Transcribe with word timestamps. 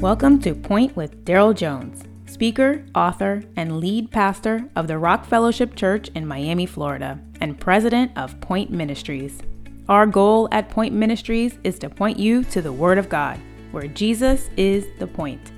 Welcome 0.00 0.40
to 0.40 0.54
Point 0.54 0.96
with 0.96 1.26
Daryl 1.26 1.54
Jones, 1.54 2.04
speaker, 2.24 2.82
author, 2.94 3.42
and 3.56 3.80
lead 3.80 4.10
pastor 4.10 4.64
of 4.74 4.88
the 4.88 4.96
Rock 4.96 5.26
Fellowship 5.26 5.76
Church 5.76 6.08
in 6.14 6.26
Miami, 6.26 6.64
Florida, 6.64 7.20
and 7.42 7.60
president 7.60 8.10
of 8.16 8.40
Point 8.40 8.70
Ministries. 8.70 9.42
Our 9.90 10.06
goal 10.06 10.48
at 10.52 10.70
Point 10.70 10.94
Ministries 10.94 11.58
is 11.64 11.78
to 11.80 11.90
point 11.90 12.18
you 12.18 12.44
to 12.44 12.62
the 12.62 12.72
Word 12.72 12.96
of 12.96 13.10
God, 13.10 13.38
where 13.72 13.88
Jesus 13.88 14.48
is 14.56 14.86
the 14.98 15.06
point. 15.06 15.52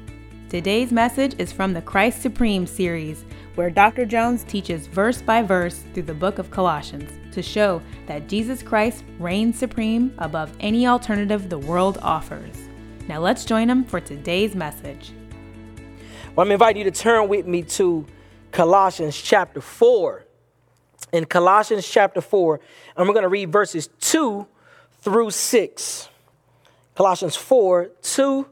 Today's 0.49 0.91
message 0.91 1.37
is 1.39 1.53
from 1.53 1.73
the 1.73 1.81
Christ 1.81 2.21
Supreme 2.21 2.67
series, 2.67 3.25
where 3.55 3.71
Dr. 3.71 4.05
Jones 4.05 4.43
teaches 4.43 4.89
verse 4.89 5.23
by 5.23 5.43
verse 5.43 5.85
through 5.95 6.03
the 6.03 6.15
book 6.15 6.41
of 6.41 6.51
Colossians 6.51 7.13
to 7.33 7.43
show 7.43 7.81
that 8.07 8.29
Jesus 8.29 8.61
Christ 8.61 9.05
reigns 9.21 9.57
supreme 9.57 10.13
above 10.19 10.53
any 10.59 10.89
alternative 10.89 11.49
the 11.49 11.61
world 11.61 11.99
offers. 12.03 12.62
Now 13.09 13.19
let's 13.19 13.45
join 13.45 13.69
him 13.69 13.85
for 13.85 14.01
today's 14.01 14.55
message. 14.55 15.13
Well, 16.37 16.47
I'm 16.47 16.53
inviting 16.53 16.85
you 16.85 16.91
to 16.91 16.97
turn 16.97 17.29
with 17.29 17.47
me 17.47 17.63
to 17.63 18.07
Colossians 18.53 19.21
chapter 19.21 19.61
4. 19.61 20.25
In 21.13 21.25
Colossians 21.25 21.87
chapter 21.87 22.21
4, 22.21 22.61
and 22.97 23.09
we're 23.09 23.13
going 23.13 23.25
to 23.25 23.29
read 23.29 23.51
verses 23.51 23.89
2 24.01 24.47
through 25.01 25.31
6. 25.33 26.09
Colossians 26.95 27.35
4, 27.35 27.91
2 28.03 28.47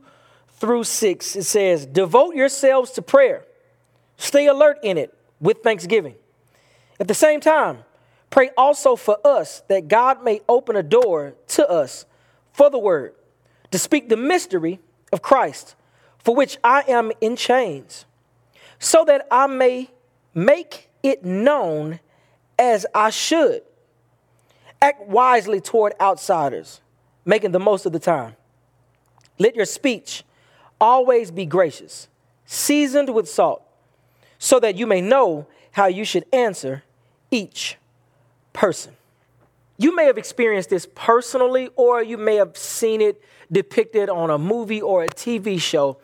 through 0.54 0.84
6. 0.84 1.36
It 1.36 1.44
says, 1.44 1.86
Devote 1.86 2.34
yourselves 2.34 2.90
to 2.92 3.02
prayer, 3.02 3.44
stay 4.16 4.46
alert 4.48 4.78
in 4.82 4.98
it 4.98 5.16
with 5.40 5.58
thanksgiving. 5.62 6.16
At 6.98 7.06
the 7.06 7.14
same 7.14 7.40
time, 7.40 7.84
pray 8.30 8.50
also 8.58 8.96
for 8.96 9.16
us 9.24 9.62
that 9.68 9.86
God 9.86 10.24
may 10.24 10.40
open 10.48 10.74
a 10.74 10.82
door 10.82 11.34
to 11.48 11.70
us 11.70 12.04
for 12.52 12.68
the 12.68 12.78
word 12.78 13.14
to 13.70 13.78
speak 13.78 14.08
the 14.08 14.16
mystery 14.16 14.80
of 15.12 15.22
Christ, 15.22 15.74
for 16.18 16.34
which 16.34 16.58
I 16.62 16.84
am 16.88 17.12
in 17.20 17.36
chains, 17.36 18.04
so 18.78 19.04
that 19.04 19.26
I 19.30 19.46
may 19.46 19.90
make 20.34 20.88
it 21.02 21.24
known 21.24 22.00
as 22.58 22.86
I 22.94 23.10
should. 23.10 23.62
Act 24.82 25.06
wisely 25.06 25.60
toward 25.60 25.94
outsiders, 26.00 26.80
making 27.24 27.52
the 27.52 27.60
most 27.60 27.86
of 27.86 27.92
the 27.92 27.98
time. 27.98 28.36
Let 29.38 29.54
your 29.54 29.66
speech 29.66 30.24
always 30.80 31.30
be 31.30 31.46
gracious, 31.46 32.08
seasoned 32.46 33.14
with 33.14 33.28
salt, 33.28 33.62
so 34.38 34.58
that 34.60 34.76
you 34.76 34.86
may 34.86 35.00
know 35.00 35.46
how 35.72 35.86
you 35.86 36.04
should 36.04 36.24
answer 36.32 36.82
each 37.30 37.76
person. 38.52 38.96
You 39.80 39.96
may 39.96 40.04
have 40.04 40.18
experienced 40.18 40.68
this 40.68 40.86
personally, 40.94 41.70
or 41.74 42.02
you 42.02 42.18
may 42.18 42.36
have 42.36 42.54
seen 42.54 43.00
it 43.00 43.18
depicted 43.50 44.10
on 44.10 44.28
a 44.28 44.36
movie 44.36 44.82
or 44.82 45.04
a 45.04 45.08
TV 45.08 45.58
show. 45.58 45.96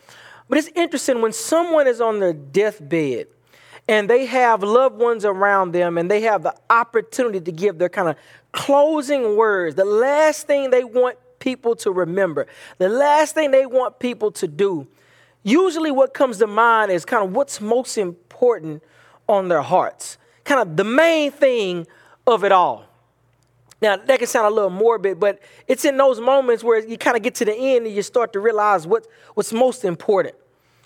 But 0.48 0.56
it's 0.56 0.69
interesting 0.69 1.20
when 1.20 1.34
someone 1.34 1.86
is 1.86 2.00
on 2.00 2.19
their 2.19 2.32
deathbed 2.32 3.27
and 3.86 4.08
they 4.08 4.24
have 4.24 4.62
loved 4.62 4.98
ones 4.98 5.27
around 5.27 5.72
them 5.72 5.98
and 5.98 6.10
they 6.10 6.22
have 6.22 6.42
the 6.42 6.54
opportunity 6.70 7.38
to 7.38 7.52
give 7.52 7.77
their 7.77 7.91
kind 7.91 8.08
of 8.08 8.16
closing 8.52 9.36
words, 9.36 9.74
the 9.74 9.84
last 9.84 10.47
thing 10.47 10.70
they 10.70 10.82
want 10.82 11.19
people 11.38 11.77
to 11.77 11.91
remember, 11.91 12.47
the 12.78 12.88
last 12.88 13.34
thing 13.34 13.50
they 13.50 13.66
want 13.66 13.98
people 13.98 14.30
to 14.32 14.48
do. 14.48 14.86
Usually, 15.42 15.91
what 15.91 16.14
comes 16.14 16.38
to 16.38 16.47
mind 16.47 16.91
is 16.91 17.04
kind 17.04 17.22
of 17.22 17.36
what's 17.36 17.60
most 17.60 17.98
important 17.98 18.82
on 19.28 19.48
their 19.48 19.60
hearts, 19.60 20.16
kind 20.44 20.62
of 20.62 20.78
the 20.78 20.84
main 20.84 21.30
thing 21.30 21.86
of 22.27 22.42
it 22.42 22.52
all. 22.52 22.86
Now, 23.82 23.96
that 23.96 24.19
can 24.19 24.27
sound 24.27 24.46
a 24.46 24.50
little 24.50 24.70
morbid, 24.70 25.20
but 25.20 25.41
it's 25.69 25.84
in 25.84 25.96
those 25.96 26.19
moments 26.19 26.64
where 26.64 26.84
you 26.84 26.96
kind 26.96 27.16
of 27.16 27.22
get 27.22 27.34
to 27.36 27.44
the 27.44 27.55
end 27.55 27.86
and 27.86 27.94
you 27.94 28.02
start 28.02 28.32
to 28.32 28.41
realize 28.41 28.86
what, 28.86 29.06
what's 29.34 29.52
most 29.52 29.84
important. 29.84 30.34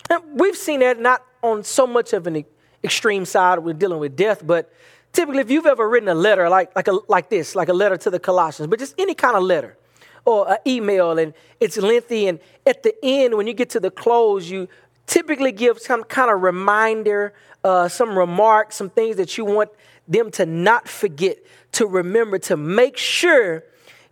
And 0.09 0.23
we've 0.41 0.57
seen 0.57 0.81
that 0.81 0.99
not 0.99 1.25
on 1.43 1.63
so 1.63 1.87
much 1.87 2.13
of 2.13 2.27
an 2.27 2.45
extreme 2.83 3.25
side 3.25 3.61
with 3.61 3.79
dealing 3.79 4.01
with 4.01 4.17
death, 4.17 4.45
but 4.45 4.73
typically 5.13 5.41
if 5.41 5.51
you've 5.51 5.67
ever 5.67 5.89
written 5.89 6.09
a 6.09 6.15
letter 6.15 6.49
like, 6.49 6.75
like, 6.75 6.89
a, 6.89 6.99
like 7.09 7.31
this, 7.31 7.55
like 7.55 7.69
a 7.69 7.73
letter 7.73 7.97
to 7.97 8.11
the 8.11 8.19
Colossians, 8.19 8.69
but 8.69 8.79
just 8.79 8.95
any 8.99 9.15
kind 9.15 9.37
of 9.37 9.45
letter 9.45 9.77
or 10.25 10.51
an 10.51 10.59
email 10.67 11.17
and 11.19 11.33
it's 11.61 11.77
lengthy, 11.77 12.27
and 12.27 12.41
at 12.67 12.83
the 12.83 12.95
end, 13.03 13.37
when 13.37 13.47
you 13.47 13.55
get 13.55 13.71
to 13.71 13.81
the 13.81 13.91
close, 13.91 14.51
you 14.51 14.69
typically 15.07 15.53
give 15.53 15.79
some 15.79 16.03
kind 16.05 16.31
of 16.31 16.43
reminder, 16.43 17.35
uh, 17.63 17.89
some 17.89 18.19
remarks, 18.19 18.77
some 18.77 18.91
things 18.91 19.17
that 19.17 19.39
you 19.39 19.45
want 19.45 19.71
them 20.11 20.31
to 20.33 20.47
not 20.47 20.89
forget, 20.89 21.39
to 21.73 21.87
remember, 21.87 22.39
to 22.41 22.57
make 22.57 22.97
sure 22.97 23.65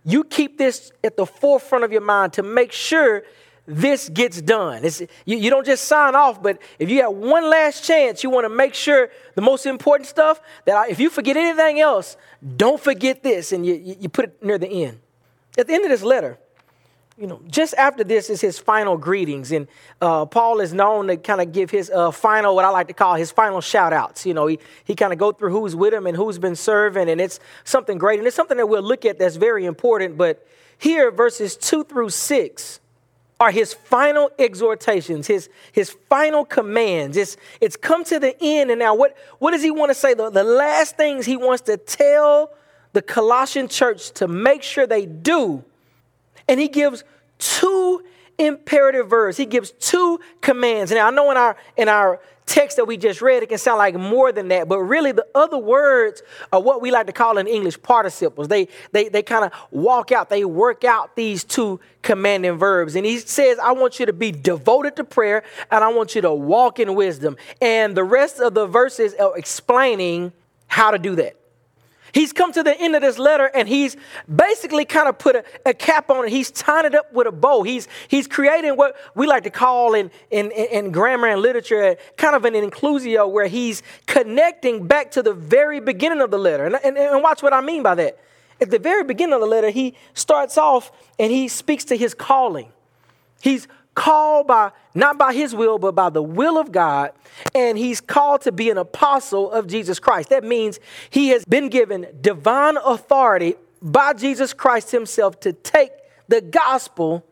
you 0.03 0.23
keep 0.23 0.57
this 0.57 0.91
at 1.03 1.17
the 1.17 1.25
forefront 1.25 1.83
of 1.83 1.91
your 1.91 2.01
mind, 2.01 2.33
to 2.33 2.43
make 2.43 2.71
sure 2.71 3.23
this 3.67 4.09
gets 4.09 4.41
done. 4.41 4.83
You, 5.25 5.37
you, 5.37 5.49
don't 5.51 5.65
just 5.65 5.85
sign 5.85 6.15
off, 6.15 6.41
but 6.41 6.59
if 6.79 6.89
you 6.89 7.03
have 7.03 7.11
one 7.11 7.47
last 7.49 7.83
chance, 7.83 8.23
you 8.23 8.31
want 8.31 8.45
to 8.45 8.49
make 8.49 8.73
sure 8.73 9.11
the 9.35 9.41
most 9.41 9.67
important 9.67 10.07
stuff 10.07 10.41
that 10.65 10.75
I, 10.75 10.87
if 10.87 10.99
you 10.99 11.09
forget 11.09 11.37
anything 11.37 11.79
else, 11.79 12.17
don't 12.57 12.81
forget 12.81 13.21
this, 13.21 13.51
and 13.51 13.65
you, 13.65 13.75
you 13.99 14.09
put 14.09 14.25
it 14.25 14.43
near 14.43 14.57
the 14.57 14.85
end. 14.85 14.99
At 15.57 15.67
the 15.67 15.73
end 15.73 15.83
of 15.83 15.91
this 15.91 16.01
letter, 16.01 16.39
you 17.19 17.27
know, 17.27 17.41
just 17.49 17.73
after 17.73 18.03
this 18.03 18.29
is 18.29 18.39
his 18.39 18.57
final 18.57 18.95
greetings. 18.95 19.51
And 19.51 19.67
uh, 19.99 20.25
Paul 20.25 20.61
is 20.61 20.73
known 20.73 21.07
to 21.07 21.17
kind 21.17 21.41
of 21.41 21.51
give 21.51 21.69
his 21.69 21.89
uh, 21.89 22.11
final, 22.11 22.55
what 22.55 22.63
I 22.63 22.69
like 22.69 22.87
to 22.87 22.93
call 22.93 23.15
his 23.15 23.29
final 23.29 23.59
shout 23.59 23.91
outs. 23.91 24.25
You 24.25 24.33
know, 24.33 24.47
he, 24.47 24.57
he 24.85 24.95
kind 24.95 25.11
of 25.11 25.19
go 25.19 25.33
through 25.33 25.51
who's 25.51 25.75
with 25.75 25.93
him 25.93 26.07
and 26.07 26.15
who's 26.15 26.39
been 26.39 26.55
serving. 26.55 27.09
And 27.09 27.19
it's 27.19 27.41
something 27.65 27.97
great. 27.97 28.19
And 28.19 28.27
it's 28.27 28.37
something 28.37 28.55
that 28.55 28.67
we'll 28.67 28.81
look 28.81 29.03
at 29.03 29.19
that's 29.19 29.35
very 29.35 29.65
important. 29.65 30.17
But 30.17 30.47
here, 30.77 31.11
verses 31.11 31.57
two 31.57 31.83
through 31.83 32.11
six 32.11 32.79
are 33.41 33.51
his 33.51 33.73
final 33.73 34.31
exhortations, 34.39 35.27
his, 35.27 35.49
his 35.73 35.89
final 36.09 36.45
commands. 36.45 37.17
It's, 37.17 37.35
it's 37.59 37.75
come 37.75 38.05
to 38.05 38.19
the 38.19 38.35
end. 38.41 38.71
And 38.71 38.79
now, 38.79 38.95
what, 38.95 39.17
what 39.39 39.51
does 39.51 39.61
he 39.61 39.71
want 39.71 39.89
to 39.89 39.95
say? 39.95 40.13
The, 40.13 40.29
the 40.29 40.43
last 40.43 40.95
things 40.95 41.25
he 41.25 41.35
wants 41.35 41.63
to 41.63 41.75
tell 41.75 42.53
the 42.93 43.01
Colossian 43.01 43.67
church 43.67 44.11
to 44.11 44.27
make 44.27 44.63
sure 44.63 44.87
they 44.87 45.05
do 45.05 45.65
and 46.49 46.59
he 46.59 46.67
gives 46.67 47.05
two 47.37 48.03
imperative 48.37 49.09
verbs. 49.09 49.37
He 49.37 49.45
gives 49.45 49.71
two 49.71 50.19
commands. 50.41 50.91
Now 50.91 51.07
I 51.07 51.11
know 51.11 51.29
in 51.31 51.37
our 51.37 51.55
in 51.77 51.87
our 51.87 52.19
text 52.45 52.77
that 52.77 52.85
we 52.85 52.97
just 52.97 53.21
read, 53.21 53.43
it 53.43 53.49
can 53.49 53.59
sound 53.59 53.77
like 53.77 53.93
more 53.93 54.31
than 54.31 54.47
that, 54.47 54.67
but 54.67 54.79
really 54.79 55.11
the 55.11 55.27
other 55.35 55.59
words 55.59 56.23
are 56.51 56.59
what 56.59 56.81
we 56.81 56.89
like 56.89 57.05
to 57.05 57.13
call 57.13 57.37
in 57.37 57.45
English 57.45 57.79
participles. 57.83 58.47
They 58.47 58.67
they 58.91 59.09
they 59.09 59.21
kind 59.21 59.45
of 59.45 59.51
walk 59.69 60.11
out, 60.11 60.29
they 60.29 60.43
work 60.43 60.83
out 60.83 61.15
these 61.15 61.43
two 61.43 61.79
commanding 62.01 62.57
verbs. 62.57 62.95
And 62.95 63.05
he 63.05 63.19
says, 63.19 63.59
I 63.59 63.73
want 63.73 63.99
you 63.99 64.07
to 64.07 64.13
be 64.13 64.31
devoted 64.31 64.95
to 64.95 65.03
prayer 65.03 65.43
and 65.69 65.83
I 65.83 65.89
want 65.89 66.15
you 66.15 66.21
to 66.21 66.33
walk 66.33 66.79
in 66.79 66.95
wisdom. 66.95 67.37
And 67.61 67.95
the 67.95 68.03
rest 68.03 68.39
of 68.39 68.55
the 68.55 68.65
verses 68.65 69.13
are 69.13 69.37
explaining 69.37 70.33
how 70.67 70.89
to 70.91 70.97
do 70.97 71.15
that. 71.17 71.38
He's 72.13 72.33
come 72.33 72.51
to 72.53 72.63
the 72.63 72.79
end 72.79 72.95
of 72.95 73.01
this 73.01 73.17
letter 73.17 73.49
and 73.53 73.67
he's 73.67 73.97
basically 74.33 74.85
kind 74.85 75.07
of 75.07 75.17
put 75.17 75.35
a, 75.35 75.43
a, 75.65 75.73
cap 75.73 76.09
on 76.09 76.25
it. 76.25 76.31
He's 76.31 76.51
tying 76.51 76.85
it 76.85 76.95
up 76.95 77.11
with 77.13 77.27
a 77.27 77.31
bow. 77.31 77.63
He's, 77.63 77.87
he's 78.07 78.27
creating 78.27 78.75
what 78.77 78.95
we 79.15 79.27
like 79.27 79.43
to 79.43 79.49
call 79.49 79.93
in, 79.93 80.11
in, 80.31 80.51
in 80.51 80.91
grammar 80.91 81.27
and 81.27 81.41
literature 81.41 81.97
kind 82.17 82.35
of 82.35 82.45
an 82.45 82.53
inclusio 82.53 83.29
where 83.29 83.47
he's 83.47 83.83
connecting 84.07 84.87
back 84.87 85.11
to 85.11 85.23
the 85.23 85.33
very 85.33 85.79
beginning 85.79 86.21
of 86.21 86.31
the 86.31 86.39
letter. 86.39 86.65
And, 86.65 86.75
and, 86.83 86.97
and 86.97 87.23
watch 87.23 87.43
what 87.43 87.53
I 87.53 87.61
mean 87.61 87.83
by 87.83 87.95
that. 87.95 88.19
At 88.61 88.71
the 88.71 88.79
very 88.79 89.03
beginning 89.03 89.35
of 89.35 89.41
the 89.41 89.47
letter, 89.47 89.69
he 89.69 89.95
starts 90.13 90.57
off 90.57 90.91
and 91.17 91.31
he 91.31 91.47
speaks 91.47 91.85
to 91.85 91.97
his 91.97 92.13
calling. 92.13 92.71
He's 93.41 93.67
called 93.99 94.47
by 94.47 94.71
not 94.95 95.17
by 95.17 95.33
his 95.33 95.53
will 95.53 95.77
but 95.77 95.93
by 95.93 96.09
the 96.09 96.23
will 96.23 96.57
of 96.57 96.71
God 96.71 97.11
and 97.53 97.77
he's 97.77 97.99
called 97.99 98.39
to 98.43 98.51
be 98.53 98.69
an 98.69 98.77
apostle 98.77 99.51
of 99.51 99.67
Jesus 99.67 99.99
Christ. 99.99 100.29
That 100.29 100.45
means 100.45 100.79
he 101.09 101.29
has 101.29 101.43
been 101.43 101.67
given 101.67 102.07
divine 102.21 102.77
authority 102.77 103.55
by 103.81 104.13
Jesus 104.13 104.53
Christ 104.53 104.91
himself 104.91 105.41
to 105.41 105.51
take 105.51 105.91
the 106.29 106.39
gospel 106.39 107.25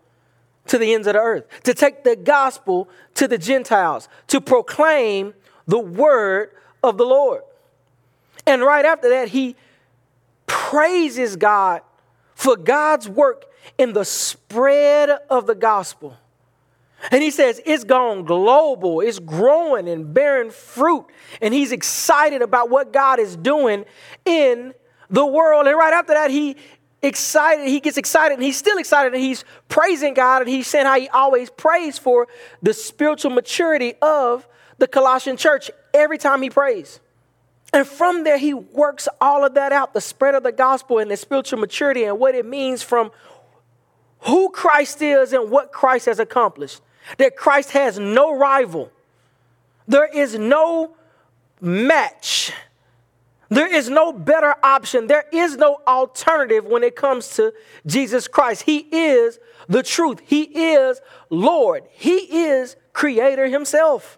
to 0.66 0.78
the 0.78 0.94
ends 0.94 1.08
of 1.08 1.14
the 1.14 1.22
earth, 1.22 1.46
to 1.64 1.74
take 1.74 2.04
the 2.04 2.18
gospel 2.18 2.90
to 3.16 3.30
the 3.30 3.38
Gentiles, 3.38 4.10
to 4.28 4.42
proclaim 4.42 5.36
the 5.68 5.80
word 5.80 6.52
of 6.84 6.98
the 6.98 7.06
Lord. 7.06 7.44
And 8.46 8.62
right 8.62 8.84
after 8.84 9.08
that 9.12 9.30
he 9.30 9.56
praises 10.48 11.38
God 11.38 11.82
for 12.36 12.58
God's 12.58 13.08
work 13.08 13.46
in 13.78 13.94
the 13.94 14.04
spread 14.04 15.10
of 15.30 15.48
the 15.48 15.56
gospel. 15.56 16.18
And 17.12 17.22
he 17.22 17.32
says 17.32 17.62
it's 17.66 17.84
gone 17.84 18.26
global, 18.26 19.02
it's 19.02 19.20
growing 19.20 19.88
and 19.88 20.14
bearing 20.14 20.50
fruit. 20.50 21.06
And 21.42 21.54
he's 21.54 21.72
excited 21.72 22.42
about 22.42 22.70
what 22.70 22.92
God 22.92 23.20
is 23.20 23.36
doing 23.36 23.86
in 24.26 24.74
the 25.10 25.26
world. 25.26 25.68
And 25.68 25.78
right 25.78 25.94
after 25.94 26.14
that, 26.14 26.32
he 26.32 26.58
excited, 27.02 27.68
he 27.68 27.80
gets 27.80 27.98
excited 27.98 28.34
and 28.36 28.44
he's 28.44 28.58
still 28.58 28.78
excited 28.78 29.14
and 29.14 29.22
he's 29.22 29.46
praising 29.70 30.14
God 30.14 30.42
and 30.42 30.50
he's 30.50 30.68
saying 30.68 30.86
how 30.86 31.00
he 31.00 31.08
always 31.10 31.50
prays 31.50 31.98
for 31.98 32.28
the 32.62 32.74
spiritual 32.74 33.32
maturity 33.32 33.94
of 34.02 34.48
the 34.80 34.88
Colossian 34.88 35.38
church 35.38 35.70
every 35.94 36.18
time 36.18 36.42
he 36.42 36.50
prays. 36.50 37.00
And 37.74 37.86
from 37.86 38.24
there, 38.24 38.38
he 38.38 38.54
works 38.54 39.08
all 39.20 39.46
of 39.46 39.54
that 39.56 39.72
out 39.72 39.94
the 39.94 40.02
spread 40.02 40.36
of 40.36 40.44
the 40.44 40.52
gospel 40.52 41.00
and 41.00 41.12
the 41.12 41.18
spiritual 41.18 41.60
maturity 41.60 42.06
and 42.06 42.18
what 42.18 42.34
it 42.34 42.46
means 42.46 42.82
from 42.82 43.12
who 44.22 44.50
Christ 44.50 45.02
is 45.02 45.34
and 45.34 45.52
what 45.52 45.72
Christ 45.72 46.06
has 46.06 46.20
accomplished. 46.20 46.82
That 47.18 47.36
Christ 47.36 47.72
has 47.72 47.98
no 47.98 48.38
rival. 48.38 48.92
There 49.88 50.06
is 50.06 50.38
no 50.38 50.96
match. 51.62 52.52
There 53.50 53.74
is 53.74 53.90
no 53.90 54.12
better 54.12 54.56
option. 54.62 55.08
There 55.08 55.26
is 55.32 55.56
no 55.56 55.80
alternative 55.88 56.66
when 56.66 56.84
it 56.84 56.96
comes 56.96 57.30
to 57.36 57.54
Jesus 57.86 58.28
Christ. 58.28 58.64
He 58.64 58.80
is 58.80 59.40
the 59.70 59.84
truth. 59.84 60.20
He 60.26 60.42
is 60.42 61.00
Lord. 61.30 61.86
He 61.92 62.46
is 62.46 62.76
Creator 62.92 63.48
Himself. 63.48 64.18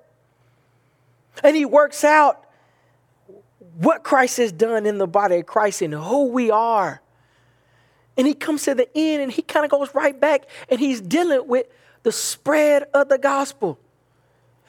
And 1.44 1.56
He 1.56 1.66
works 1.66 2.04
out 2.04 2.46
what 3.76 4.04
Christ 4.04 4.38
has 4.38 4.52
done 4.52 4.86
in 4.86 4.98
the 4.98 5.08
body 5.08 5.38
of 5.38 5.46
Christ 5.46 5.82
and 5.82 5.94
who 5.94 6.26
we 6.26 6.50
are. 6.50 7.02
And 8.18 8.26
He 8.26 8.34
comes 8.34 8.64
to 8.64 8.74
the 8.74 8.90
end 8.98 9.22
and 9.22 9.32
He 9.32 9.44
kind 9.44 9.64
of 9.64 9.70
goes 9.70 9.94
right 9.94 10.20
back 10.20 10.48
and 10.70 10.80
He's 10.80 11.02
dealing 11.02 11.48
with 11.48 11.68
the 12.04 12.12
spread 12.12 12.84
of 12.94 13.10
the 13.10 13.18
gospel. 13.18 13.80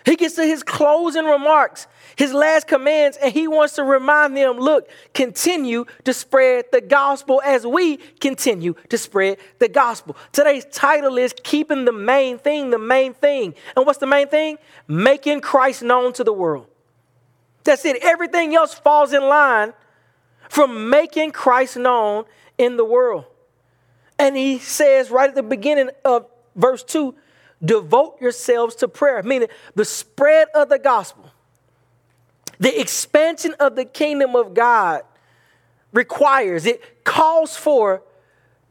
He 0.05 0.17
gets 0.17 0.35
to 0.37 0.45
his 0.45 0.63
closing 0.63 1.27
remarks, 1.27 1.87
his 2.17 2.33
last 2.33 2.67
commands, 2.67 3.19
and 3.19 3.33
he 3.33 3.47
wants 3.47 3.75
to 3.75 3.85
remind 3.85 4.37
them 4.37 4.59
look, 4.59 4.89
continue 5.13 5.85
to 6.05 6.15
spread 6.15 6.65
the 6.73 6.81
gospel 6.81 7.43
as 7.45 7.67
we 7.67 7.99
continue 8.19 8.75
to 8.89 8.97
spread 8.97 9.39
the 9.59 9.69
gospel. 9.69 10.17
Today's 10.33 10.65
title 10.73 11.19
is 11.19 11.35
Keeping 11.43 11.85
the 11.85 11.93
Main 11.93 12.39
Thing, 12.39 12.71
the 12.71 12.79
Main 12.79 13.13
Thing. 13.13 13.55
And 13.77 13.85
what's 13.85 13.99
the 13.99 14.07
main 14.07 14.29
thing? 14.29 14.59
Making 14.89 15.43
Christ 15.43 15.83
known 15.83 16.15
to 16.15 16.25
the 16.25 16.33
world. 16.33 16.67
That's 17.65 17.85
it. 17.85 18.03
Everything 18.03 18.55
else 18.55 18.73
falls 18.73 19.13
in 19.13 19.23
line 19.23 19.75
from 20.49 20.89
making 20.89 21.33
Christ 21.33 21.77
known 21.77 22.25
in 22.57 22.77
the 22.77 22.85
world. 22.85 23.27
And 24.19 24.37
he 24.37 24.59
says 24.59 25.11
right 25.11 25.29
at 25.29 25.35
the 25.35 25.43
beginning 25.43 25.91
of 26.05 26.27
verse 26.55 26.83
2 26.83 27.15
devote 27.63 28.21
yourselves 28.21 28.75
to 28.77 28.89
prayer, 28.89 29.23
meaning 29.23 29.49
the 29.75 29.85
spread 29.85 30.49
of 30.55 30.69
the 30.69 30.79
gospel, 30.79 31.31
the 32.59 32.81
expansion 32.81 33.55
of 33.61 33.77
the 33.77 33.85
kingdom 33.85 34.35
of 34.35 34.55
God 34.55 35.03
requires, 35.93 36.67
it 36.67 37.05
calls 37.05 37.57
for 37.57 38.03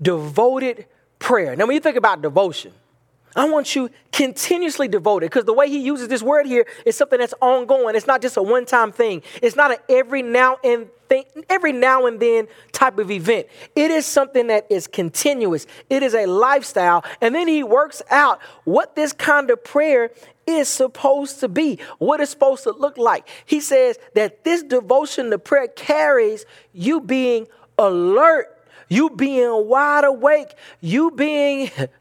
devoted 0.01 0.85
prayer. 1.19 1.55
Now, 1.55 1.65
when 1.65 1.75
you 1.75 1.81
think 1.81 1.97
about 1.97 2.21
devotion, 2.21 2.73
I 3.35 3.47
want 3.49 3.75
you 3.75 3.89
continuously 4.11 4.87
devoted 4.87 5.27
because 5.27 5.45
the 5.45 5.53
way 5.53 5.69
he 5.69 5.79
uses 5.79 6.07
this 6.07 6.23
word 6.23 6.45
here 6.45 6.65
is 6.85 6.97
something 6.97 7.19
that's 7.19 7.33
ongoing. 7.41 7.95
It's 7.95 8.07
not 8.07 8.21
just 8.21 8.37
a 8.37 8.41
one 8.41 8.65
time 8.65 8.91
thing, 8.91 9.21
it's 9.41 9.55
not 9.55 9.71
an 9.71 9.77
every 9.87 10.21
now 10.21 10.57
and 10.63 10.89
thing, 11.07 11.25
every 11.49 11.71
now 11.71 12.05
and 12.05 12.19
then 12.19 12.47
type 12.71 12.97
of 12.97 13.11
event. 13.11 13.47
It 13.75 13.91
is 13.91 14.05
something 14.05 14.47
that 14.47 14.65
is 14.69 14.87
continuous, 14.87 15.67
it 15.89 16.03
is 16.03 16.13
a 16.13 16.25
lifestyle. 16.25 17.03
And 17.21 17.35
then 17.35 17.47
he 17.47 17.63
works 17.63 18.01
out 18.09 18.39
what 18.63 18.95
this 18.95 19.13
kind 19.13 19.49
of 19.51 19.63
prayer 19.63 20.11
is 20.47 20.67
supposed 20.67 21.39
to 21.41 21.47
be, 21.47 21.79
what 21.99 22.19
it's 22.19 22.31
supposed 22.31 22.63
to 22.63 22.71
look 22.71 22.97
like. 22.97 23.27
He 23.45 23.59
says 23.59 23.99
that 24.15 24.43
this 24.43 24.63
devotion 24.63 25.29
to 25.29 25.37
prayer 25.37 25.67
carries 25.67 26.45
you 26.73 27.01
being 27.01 27.47
alert, 27.77 28.47
you 28.87 29.11
being 29.11 29.67
wide 29.67 30.03
awake, 30.03 30.55
you 30.81 31.11
being 31.11 31.69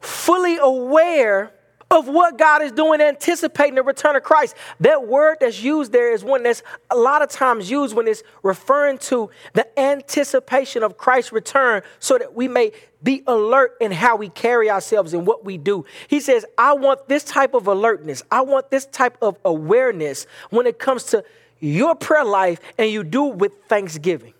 fully 0.00 0.58
aware 0.58 1.52
of 1.90 2.08
what 2.08 2.36
God 2.36 2.62
is 2.62 2.72
doing, 2.72 3.00
anticipating 3.00 3.76
the 3.76 3.82
return 3.82 4.16
of 4.16 4.22
Christ. 4.22 4.56
That 4.80 5.06
word 5.06 5.38
that's 5.40 5.62
used 5.62 5.92
there 5.92 6.12
is 6.12 6.24
one 6.24 6.42
that's 6.42 6.62
a 6.90 6.96
lot 6.96 7.22
of 7.22 7.28
times 7.28 7.70
used 7.70 7.94
when 7.94 8.08
it's 8.08 8.22
referring 8.42 8.98
to 8.98 9.30
the 9.52 9.78
anticipation 9.78 10.82
of 10.82 10.96
Christ's 10.96 11.32
return 11.32 11.82
so 12.00 12.18
that 12.18 12.34
we 12.34 12.48
may 12.48 12.72
be 13.02 13.22
alert 13.26 13.76
in 13.80 13.92
how 13.92 14.16
we 14.16 14.28
carry 14.28 14.68
ourselves 14.68 15.14
and 15.14 15.26
what 15.26 15.44
we 15.44 15.58
do. 15.58 15.84
He 16.08 16.18
says, 16.18 16.44
I 16.58 16.72
want 16.72 17.08
this 17.08 17.22
type 17.22 17.54
of 17.54 17.68
alertness, 17.68 18.22
I 18.30 18.40
want 18.40 18.70
this 18.70 18.86
type 18.86 19.16
of 19.22 19.38
awareness 19.44 20.26
when 20.50 20.66
it 20.66 20.78
comes 20.78 21.04
to 21.04 21.24
your 21.60 21.94
prayer 21.94 22.24
life, 22.24 22.60
and 22.76 22.90
you 22.90 23.02
do 23.02 23.22
with 23.22 23.52
thanksgiving. 23.68 24.34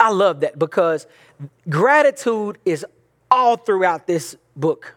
I 0.00 0.10
love 0.10 0.40
that 0.40 0.58
because 0.58 1.06
gratitude 1.68 2.58
is 2.64 2.84
all 3.30 3.56
throughout 3.56 4.06
this 4.06 4.36
book. 4.60 4.96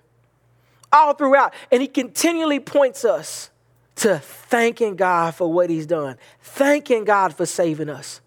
All 0.92 1.14
throughout. 1.14 1.54
And 1.72 1.82
he 1.82 1.88
continually 1.88 2.60
points 2.60 3.04
us 3.04 3.50
to 3.96 4.20
thanking 4.20 4.96
God 4.96 5.36
for 5.36 5.52
what 5.52 5.70
he's 5.70 5.86
done, 5.86 6.18
thanking 6.42 7.04
God 7.04 7.36
for 7.36 7.46
saving 7.46 7.90
us. 7.90 8.22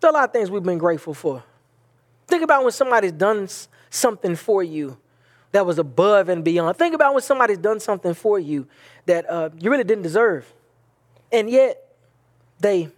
There's 0.00 0.12
a 0.12 0.14
lot 0.14 0.24
of 0.24 0.32
things 0.32 0.50
we've 0.50 0.62
been 0.62 0.78
grateful 0.78 1.14
for. 1.14 1.42
Think 2.26 2.42
about 2.42 2.62
when 2.62 2.72
somebody's 2.72 3.12
done 3.12 3.48
something 3.90 4.36
for 4.36 4.62
you 4.62 4.96
that 5.52 5.66
was 5.66 5.78
above 5.78 6.28
and 6.28 6.44
beyond. 6.44 6.76
Think 6.76 6.94
about 6.94 7.12
when 7.12 7.22
somebody's 7.22 7.58
done 7.58 7.80
something 7.80 8.14
for 8.14 8.38
you 8.38 8.66
that 9.06 9.28
uh, 9.28 9.50
you 9.58 9.70
really 9.70 9.84
didn't 9.84 10.04
deserve. 10.04 10.50
And 11.32 11.50
yet 11.50 11.84
they 12.60 12.88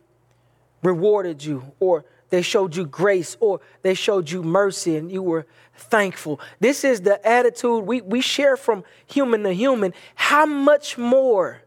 rewarded 0.82 1.42
you 1.42 1.72
or 1.80 2.04
they 2.32 2.40
showed 2.40 2.74
you 2.74 2.86
grace 2.86 3.36
or 3.40 3.60
they 3.82 3.92
showed 3.92 4.30
you 4.30 4.42
mercy 4.42 4.96
and 4.96 5.12
you 5.12 5.22
were 5.22 5.44
thankful. 5.76 6.40
This 6.60 6.82
is 6.82 7.02
the 7.02 7.24
attitude 7.28 7.84
we, 7.84 8.00
we 8.00 8.22
share 8.22 8.56
from 8.56 8.84
human 9.06 9.42
to 9.42 9.52
human. 9.52 9.92
How 10.14 10.46
much 10.46 10.96
more 10.96 11.60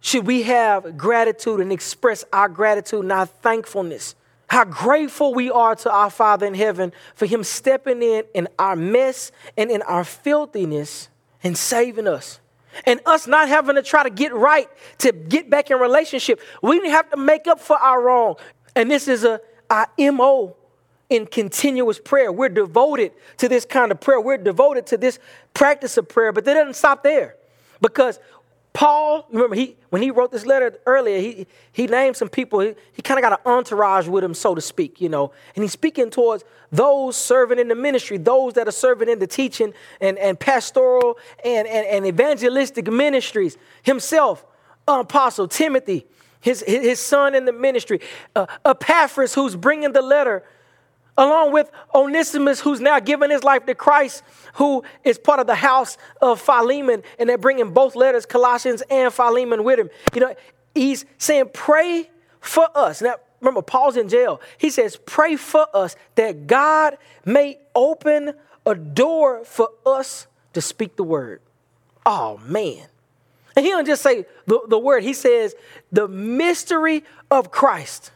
should 0.00 0.26
we 0.26 0.42
have 0.42 0.98
gratitude 0.98 1.60
and 1.60 1.72
express 1.72 2.26
our 2.30 2.46
gratitude 2.46 3.04
and 3.04 3.12
our 3.12 3.24
thankfulness? 3.24 4.14
How 4.48 4.64
grateful 4.64 5.32
we 5.32 5.50
are 5.50 5.74
to 5.76 5.90
our 5.90 6.10
Father 6.10 6.44
in 6.44 6.52
heaven 6.52 6.92
for 7.14 7.24
Him 7.24 7.42
stepping 7.42 8.02
in 8.02 8.24
in 8.34 8.48
our 8.58 8.76
mess 8.76 9.32
and 9.56 9.70
in 9.70 9.80
our 9.80 10.04
filthiness 10.04 11.08
and 11.42 11.56
saving 11.56 12.06
us. 12.06 12.38
And 12.84 13.00
us 13.06 13.26
not 13.26 13.48
having 13.48 13.76
to 13.76 13.82
try 13.82 14.02
to 14.02 14.10
get 14.10 14.34
right 14.34 14.68
to 14.98 15.12
get 15.12 15.48
back 15.48 15.70
in 15.70 15.78
relationship. 15.78 16.38
We 16.60 16.86
have 16.90 17.08
to 17.12 17.16
make 17.16 17.46
up 17.46 17.60
for 17.60 17.78
our 17.78 18.02
wrong. 18.02 18.34
And 18.76 18.90
this 18.90 19.08
is 19.08 19.24
a 19.24 19.40
our 19.70 19.88
MO 19.98 20.56
in 21.10 21.26
continuous 21.26 21.98
prayer. 21.98 22.32
We're 22.32 22.48
devoted 22.48 23.12
to 23.38 23.48
this 23.48 23.64
kind 23.64 23.92
of 23.92 24.00
prayer. 24.00 24.20
We're 24.20 24.38
devoted 24.38 24.86
to 24.86 24.96
this 24.96 25.18
practice 25.52 25.96
of 25.96 26.08
prayer, 26.08 26.32
but 26.32 26.44
that 26.44 26.54
doesn't 26.54 26.74
stop 26.74 27.02
there. 27.02 27.36
Because 27.80 28.18
Paul, 28.72 29.26
remember, 29.30 29.54
he 29.54 29.76
when 29.90 30.02
he 30.02 30.10
wrote 30.10 30.32
this 30.32 30.44
letter 30.44 30.80
earlier, 30.84 31.20
he, 31.20 31.46
he 31.70 31.86
named 31.86 32.16
some 32.16 32.28
people. 32.28 32.58
He, 32.58 32.74
he 32.92 33.02
kind 33.02 33.18
of 33.18 33.22
got 33.22 33.32
an 33.32 33.38
entourage 33.46 34.08
with 34.08 34.24
him, 34.24 34.34
so 34.34 34.56
to 34.56 34.60
speak, 34.60 35.00
you 35.00 35.08
know. 35.08 35.30
And 35.54 35.62
he's 35.62 35.70
speaking 35.70 36.10
towards 36.10 36.42
those 36.72 37.16
serving 37.16 37.60
in 37.60 37.68
the 37.68 37.76
ministry, 37.76 38.18
those 38.18 38.54
that 38.54 38.66
are 38.66 38.72
serving 38.72 39.08
in 39.08 39.20
the 39.20 39.28
teaching 39.28 39.72
and, 40.00 40.18
and 40.18 40.38
pastoral 40.40 41.18
and, 41.44 41.68
and, 41.68 41.86
and 41.86 42.06
evangelistic 42.06 42.90
ministries. 42.90 43.56
Himself, 43.84 44.44
Apostle 44.88 45.46
Timothy, 45.46 46.06
his, 46.44 46.62
his 46.66 47.00
son 47.00 47.34
in 47.34 47.46
the 47.46 47.54
ministry, 47.54 48.00
uh, 48.36 48.44
Epaphras, 48.66 49.32
who's 49.32 49.56
bringing 49.56 49.92
the 49.92 50.02
letter, 50.02 50.44
along 51.16 51.52
with 51.54 51.70
Onesimus, 51.94 52.60
who's 52.60 52.82
now 52.82 53.00
given 53.00 53.30
his 53.30 53.42
life 53.42 53.64
to 53.64 53.74
Christ, 53.74 54.22
who 54.56 54.84
is 55.04 55.16
part 55.16 55.40
of 55.40 55.46
the 55.46 55.54
house 55.54 55.96
of 56.20 56.42
Philemon, 56.42 57.02
and 57.18 57.30
they're 57.30 57.38
bringing 57.38 57.72
both 57.72 57.96
letters, 57.96 58.26
Colossians 58.26 58.82
and 58.90 59.10
Philemon, 59.10 59.64
with 59.64 59.78
him. 59.78 59.88
You 60.12 60.20
know, 60.20 60.34
he's 60.74 61.06
saying, 61.16 61.48
Pray 61.54 62.10
for 62.42 62.68
us. 62.74 63.00
Now, 63.00 63.14
remember, 63.40 63.62
Paul's 63.62 63.96
in 63.96 64.10
jail. 64.10 64.42
He 64.58 64.68
says, 64.68 64.98
Pray 65.06 65.36
for 65.36 65.66
us 65.72 65.96
that 66.16 66.46
God 66.46 66.98
may 67.24 67.56
open 67.74 68.34
a 68.66 68.74
door 68.74 69.46
for 69.46 69.70
us 69.86 70.26
to 70.52 70.60
speak 70.60 70.96
the 70.96 71.04
word. 71.04 71.40
Oh, 72.04 72.36
man. 72.44 72.88
And 73.56 73.64
he 73.64 73.70
don't 73.70 73.86
just 73.86 74.02
say 74.02 74.26
the, 74.46 74.60
the 74.68 74.78
word, 74.78 75.02
he 75.02 75.12
says 75.12 75.54
the 75.92 76.08
mystery 76.08 77.04
of 77.30 77.50
Christ. 77.50 78.10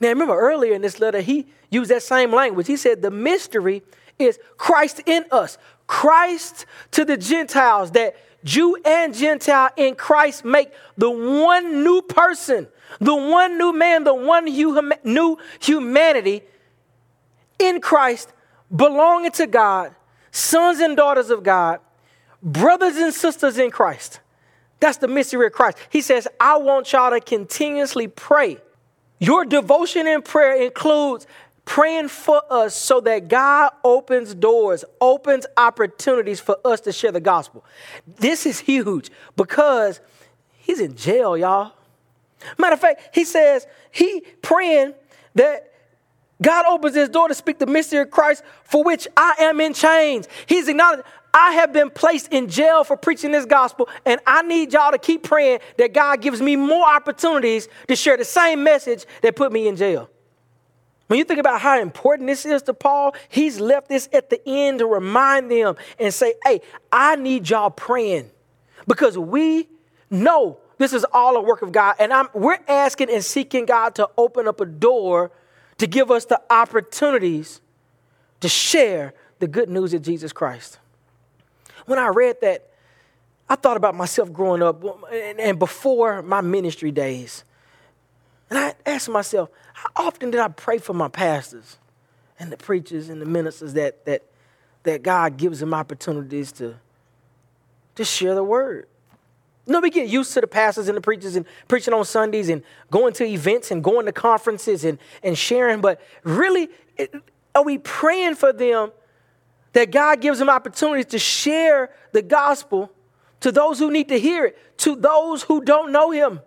Now, 0.00 0.08
remember 0.08 0.38
earlier 0.38 0.72
in 0.72 0.82
this 0.82 1.00
letter, 1.00 1.20
he 1.20 1.46
used 1.70 1.90
that 1.90 2.02
same 2.02 2.32
language. 2.32 2.66
He 2.66 2.76
said 2.76 3.02
the 3.02 3.10
mystery 3.10 3.82
is 4.18 4.38
Christ 4.56 5.02
in 5.06 5.24
us, 5.30 5.58
Christ 5.86 6.66
to 6.92 7.04
the 7.04 7.16
Gentiles, 7.16 7.90
that 7.92 8.16
Jew 8.44 8.76
and 8.84 9.14
Gentile 9.14 9.70
in 9.76 9.94
Christ 9.94 10.44
make 10.44 10.72
the 10.96 11.10
one 11.10 11.84
new 11.84 12.00
person, 12.02 12.68
the 12.98 13.14
one 13.14 13.58
new 13.58 13.72
man, 13.72 14.04
the 14.04 14.14
one 14.14 14.46
new 14.46 15.38
humanity 15.60 16.42
in 17.58 17.80
Christ, 17.80 18.32
belonging 18.74 19.32
to 19.32 19.46
God, 19.46 19.94
sons 20.30 20.80
and 20.80 20.96
daughters 20.96 21.28
of 21.28 21.42
God, 21.42 21.80
brothers 22.42 22.96
and 22.96 23.12
sisters 23.12 23.58
in 23.58 23.70
Christ. 23.70 24.20
That's 24.80 24.96
the 24.96 25.08
mystery 25.08 25.46
of 25.46 25.52
Christ. 25.52 25.78
He 25.90 26.00
says, 26.00 26.26
I 26.40 26.56
want 26.56 26.92
y'all 26.92 27.10
to 27.10 27.20
continuously 27.20 28.08
pray. 28.08 28.58
Your 29.18 29.44
devotion 29.44 30.06
in 30.06 30.22
prayer 30.22 30.62
includes 30.62 31.26
praying 31.66 32.08
for 32.08 32.42
us 32.50 32.74
so 32.74 33.00
that 33.02 33.28
God 33.28 33.70
opens 33.84 34.34
doors, 34.34 34.84
opens 35.00 35.46
opportunities 35.56 36.40
for 36.40 36.56
us 36.64 36.80
to 36.80 36.92
share 36.92 37.12
the 37.12 37.20
gospel. 37.20 37.64
This 38.18 38.46
is 38.46 38.58
huge 38.58 39.10
because 39.36 40.00
he's 40.58 40.80
in 40.80 40.96
jail, 40.96 41.36
y'all. 41.36 41.72
Matter 42.58 42.74
of 42.74 42.80
fact, 42.80 43.10
he 43.12 43.24
says 43.24 43.66
he 43.90 44.22
praying 44.40 44.94
that 45.34 45.70
God 46.42 46.64
opens 46.66 46.94
his 46.94 47.10
door 47.10 47.28
to 47.28 47.34
speak 47.34 47.58
the 47.58 47.66
mystery 47.66 48.00
of 48.00 48.10
Christ 48.10 48.42
for 48.64 48.82
which 48.82 49.06
I 49.16 49.34
am 49.40 49.60
in 49.60 49.74
chains. 49.74 50.26
He's 50.46 50.68
acknowledging, 50.68 51.04
I 51.32 51.52
have 51.52 51.72
been 51.72 51.90
placed 51.90 52.32
in 52.32 52.48
jail 52.48 52.84
for 52.84 52.96
preaching 52.96 53.30
this 53.30 53.46
gospel, 53.46 53.88
and 54.04 54.20
I 54.26 54.42
need 54.42 54.72
y'all 54.72 54.90
to 54.90 54.98
keep 54.98 55.22
praying 55.22 55.60
that 55.78 55.92
God 55.92 56.20
gives 56.20 56.40
me 56.40 56.56
more 56.56 56.86
opportunities 56.86 57.68
to 57.88 57.96
share 57.96 58.16
the 58.16 58.24
same 58.24 58.64
message 58.64 59.06
that 59.22 59.36
put 59.36 59.52
me 59.52 59.68
in 59.68 59.76
jail. 59.76 60.10
When 61.06 61.18
you 61.18 61.24
think 61.24 61.40
about 61.40 61.60
how 61.60 61.80
important 61.80 62.28
this 62.28 62.46
is 62.46 62.62
to 62.62 62.74
Paul, 62.74 63.14
he's 63.28 63.58
left 63.58 63.88
this 63.88 64.08
at 64.12 64.30
the 64.30 64.40
end 64.46 64.78
to 64.78 64.86
remind 64.86 65.50
them 65.50 65.76
and 65.98 66.14
say, 66.14 66.34
hey, 66.44 66.60
I 66.92 67.16
need 67.16 67.48
y'all 67.48 67.70
praying 67.70 68.30
because 68.86 69.18
we 69.18 69.68
know 70.08 70.58
this 70.78 70.92
is 70.92 71.04
all 71.12 71.36
a 71.36 71.42
work 71.42 71.62
of 71.62 71.72
God. 71.72 71.96
And 71.98 72.12
I'm, 72.12 72.28
we're 72.32 72.58
asking 72.66 73.10
and 73.10 73.24
seeking 73.24 73.66
God 73.66 73.96
to 73.96 74.08
open 74.16 74.48
up 74.48 74.60
a 74.60 74.66
door 74.66 75.30
to 75.78 75.86
give 75.86 76.10
us 76.10 76.24
the 76.26 76.40
opportunities 76.50 77.60
to 78.40 78.48
share 78.48 79.12
the 79.40 79.48
good 79.48 79.68
news 79.68 79.94
of 79.94 80.02
Jesus 80.02 80.32
Christ. 80.32 80.78
When 81.90 81.98
I 81.98 82.06
read 82.06 82.40
that, 82.42 82.70
I 83.48 83.56
thought 83.56 83.76
about 83.76 83.96
myself 83.96 84.32
growing 84.32 84.62
up 84.62 84.84
and 85.12 85.58
before 85.58 86.22
my 86.22 86.40
ministry 86.40 86.92
days. 86.92 87.42
And 88.48 88.56
I 88.56 88.74
asked 88.86 89.08
myself, 89.08 89.48
how 89.72 90.06
often 90.06 90.30
did 90.30 90.38
I 90.38 90.46
pray 90.46 90.78
for 90.78 90.94
my 90.94 91.08
pastors 91.08 91.78
and 92.38 92.52
the 92.52 92.56
preachers 92.56 93.08
and 93.08 93.20
the 93.20 93.26
ministers 93.26 93.72
that, 93.72 94.04
that, 94.04 94.22
that 94.84 95.02
God 95.02 95.36
gives 95.36 95.58
them 95.58 95.74
opportunities 95.74 96.52
to, 96.52 96.76
to 97.96 98.04
share 98.04 98.36
the 98.36 98.44
word? 98.44 98.86
You 99.66 99.72
know, 99.72 99.80
we 99.80 99.90
get 99.90 100.08
used 100.08 100.32
to 100.34 100.40
the 100.40 100.46
pastors 100.46 100.86
and 100.86 100.96
the 100.96 101.02
preachers 101.02 101.34
and 101.34 101.44
preaching 101.66 101.92
on 101.92 102.04
Sundays 102.04 102.50
and 102.50 102.62
going 102.92 103.14
to 103.14 103.24
events 103.24 103.72
and 103.72 103.82
going 103.82 104.06
to 104.06 104.12
conferences 104.12 104.84
and, 104.84 104.96
and 105.24 105.36
sharing, 105.36 105.80
but 105.80 106.00
really, 106.22 106.68
are 107.52 107.64
we 107.64 107.78
praying 107.78 108.36
for 108.36 108.52
them 108.52 108.92
that 109.72 109.90
God 109.90 110.20
gives 110.20 110.38
them 110.38 110.48
opportunities 110.48 111.06
to 111.06 111.18
share 111.18 111.90
the 112.12 112.22
gospel 112.22 112.92
to 113.40 113.52
those 113.52 113.78
who 113.78 113.90
need 113.90 114.08
to 114.08 114.18
hear 114.18 114.46
it, 114.46 114.78
to 114.78 114.96
those 114.96 115.42
who 115.42 115.62
don't 115.62 115.92
know 115.92 116.10
Him? 116.10 116.40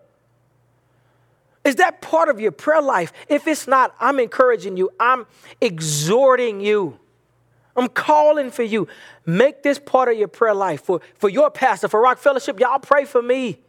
Is 1.63 1.75
that 1.75 2.01
part 2.01 2.29
of 2.29 2.39
your 2.39 2.51
prayer 2.51 2.81
life? 2.81 3.13
If 3.29 3.47
it's 3.47 3.67
not, 3.67 3.95
I'm 3.99 4.19
encouraging 4.19 4.77
you, 4.77 4.89
I'm 4.99 5.25
exhorting 5.61 6.59
you. 6.59 6.99
I'm 7.75 7.87
calling 7.87 8.51
for 8.51 8.63
you. 8.63 8.87
Make 9.25 9.63
this 9.63 9.79
part 9.79 10.09
of 10.09 10.17
your 10.17 10.27
prayer 10.27 10.53
life. 10.53 10.81
For, 10.81 11.01
for 11.15 11.29
your 11.29 11.49
pastor, 11.49 11.87
for 11.87 12.01
Rock 12.01 12.19
Fellowship, 12.19 12.59
y'all 12.59 12.79
pray 12.79 13.05
for 13.05 13.21
me. 13.21 13.59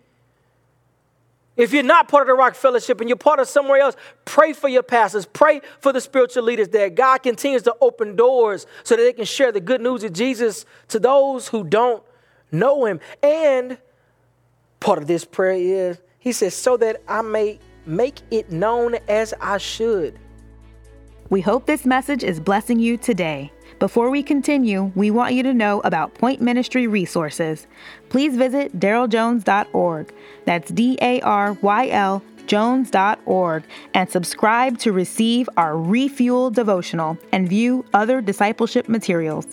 If 1.56 1.72
you're 1.72 1.84
not 1.84 2.08
part 2.08 2.22
of 2.22 2.28
the 2.28 2.34
Rock 2.34 2.56
Fellowship 2.56 3.00
and 3.00 3.08
you're 3.08 3.16
part 3.16 3.38
of 3.38 3.48
somewhere 3.48 3.80
else, 3.80 3.96
pray 4.24 4.52
for 4.52 4.68
your 4.68 4.82
pastors. 4.82 5.24
Pray 5.24 5.60
for 5.78 5.92
the 5.92 6.00
spiritual 6.00 6.42
leaders 6.42 6.68
that 6.70 6.96
God 6.96 7.18
continues 7.18 7.62
to 7.62 7.76
open 7.80 8.16
doors 8.16 8.66
so 8.82 8.96
that 8.96 9.02
they 9.02 9.12
can 9.12 9.24
share 9.24 9.52
the 9.52 9.60
good 9.60 9.80
news 9.80 10.02
of 10.02 10.12
Jesus 10.12 10.66
to 10.88 10.98
those 10.98 11.48
who 11.48 11.62
don't 11.62 12.02
know 12.50 12.86
him. 12.86 12.98
And 13.22 13.78
part 14.80 14.98
of 14.98 15.06
this 15.06 15.24
prayer 15.24 15.54
is, 15.54 15.98
he 16.18 16.32
says, 16.32 16.54
so 16.56 16.76
that 16.78 17.02
I 17.06 17.22
may 17.22 17.60
make 17.86 18.20
it 18.30 18.50
known 18.50 18.96
as 19.08 19.32
I 19.40 19.58
should. 19.58 20.18
We 21.30 21.40
hope 21.40 21.66
this 21.66 21.84
message 21.84 22.24
is 22.24 22.40
blessing 22.40 22.80
you 22.80 22.96
today. 22.96 23.52
Before 23.78 24.10
we 24.10 24.22
continue, 24.22 24.92
we 24.94 25.10
want 25.10 25.34
you 25.34 25.42
to 25.42 25.52
know 25.52 25.80
about 25.80 26.14
Point 26.14 26.40
Ministry 26.40 26.86
resources. 26.86 27.66
Please 28.08 28.36
visit 28.36 28.78
daryljones.org. 28.78 30.14
That's 30.44 30.70
D 30.70 30.96
A 31.00 31.20
R 31.20 31.52
Y 31.60 31.88
L 31.88 32.22
jones.org 32.46 33.64
and 33.94 34.10
subscribe 34.10 34.78
to 34.78 34.92
receive 34.92 35.48
our 35.56 35.78
Refuel 35.78 36.50
devotional 36.50 37.18
and 37.32 37.48
view 37.48 37.84
other 37.94 38.20
discipleship 38.20 38.88
materials. 38.88 39.46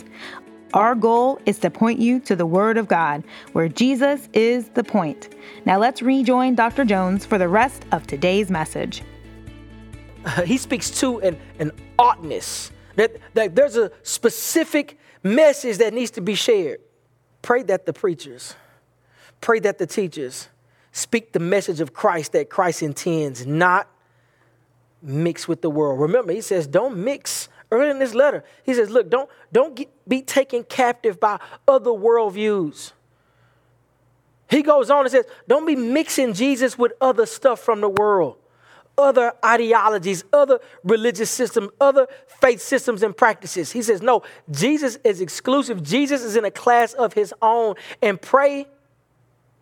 Our 0.73 0.95
goal 0.95 1.39
is 1.45 1.59
to 1.59 1.69
point 1.69 1.99
you 1.99 2.19
to 2.21 2.35
the 2.35 2.45
Word 2.45 2.77
of 2.77 2.87
God, 2.87 3.23
where 3.51 3.67
Jesus 3.67 4.29
is 4.33 4.69
the 4.69 4.83
point. 4.83 5.35
Now 5.65 5.77
let's 5.77 6.01
rejoin 6.01 6.55
Dr. 6.55 6.85
Jones 6.85 7.25
for 7.25 7.37
the 7.37 7.49
rest 7.49 7.85
of 7.91 8.07
today's 8.07 8.49
message. 8.49 9.03
He 10.45 10.57
speaks 10.57 10.91
to 10.99 11.19
an, 11.21 11.39
an 11.59 11.71
oughtness, 11.97 12.71
that, 12.95 13.17
that 13.33 13.55
there's 13.55 13.77
a 13.77 13.91
specific 14.03 14.97
message 15.23 15.77
that 15.77 15.93
needs 15.93 16.11
to 16.11 16.21
be 16.21 16.35
shared. 16.35 16.79
Pray 17.41 17.63
that 17.63 17.85
the 17.85 17.93
preachers, 17.93 18.55
pray 19.39 19.59
that 19.59 19.77
the 19.77 19.87
teachers 19.87 20.49
speak 20.91 21.31
the 21.31 21.39
message 21.39 21.79
of 21.79 21.93
Christ 21.93 22.33
that 22.33 22.49
Christ 22.49 22.83
intends, 22.83 23.45
not 23.45 23.87
mix 25.01 25.47
with 25.47 25.61
the 25.61 25.69
world. 25.69 25.99
Remember, 25.99 26.33
he 26.33 26.41
says, 26.41 26.67
don't 26.67 26.97
mix 26.97 27.49
early 27.71 27.89
in 27.89 27.99
this 27.99 28.13
letter, 28.13 28.43
he 28.63 28.73
says, 28.73 28.89
Look, 28.89 29.09
don't, 29.09 29.29
don't 29.51 29.75
get, 29.75 29.89
be 30.07 30.21
taken 30.21 30.63
captive 30.63 31.19
by 31.19 31.39
other 31.67 31.91
worldviews. 31.91 32.91
He 34.49 34.61
goes 34.61 34.89
on 34.89 35.05
and 35.05 35.11
says, 35.11 35.25
Don't 35.47 35.65
be 35.65 35.75
mixing 35.75 36.33
Jesus 36.33 36.77
with 36.77 36.91
other 36.99 37.25
stuff 37.25 37.61
from 37.61 37.81
the 37.81 37.89
world, 37.89 38.37
other 39.01 39.33
ideologies, 39.43 40.23
other 40.31 40.59
religious 40.83 41.29
systems, 41.29 41.69
other 41.79 42.07
faith 42.27 42.61
systems 42.61 43.03
and 43.03 43.15
practices. 43.15 43.71
He 43.71 43.81
says, 43.81 44.01
No, 44.01 44.23
Jesus 44.49 44.97
is 45.03 45.21
exclusive. 45.21 45.83
Jesus 45.83 46.21
is 46.21 46.35
in 46.35 46.45
a 46.45 46.51
class 46.51 46.93
of 46.93 47.13
his 47.13 47.33
own. 47.41 47.75
And 48.01 48.21
pray. 48.21 48.67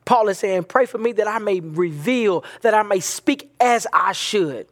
Paul 0.05 0.27
is 0.29 0.39
saying, 0.39 0.63
Pray 0.65 0.85
for 0.85 0.97
me 0.97 1.11
that 1.13 1.27
I 1.27 1.39
may 1.39 1.59
reveal, 1.59 2.43
that 2.61 2.73
I 2.73 2.83
may 2.83 2.99
speak 2.99 3.51
as 3.59 3.87
I 3.93 4.11
should. 4.11 4.67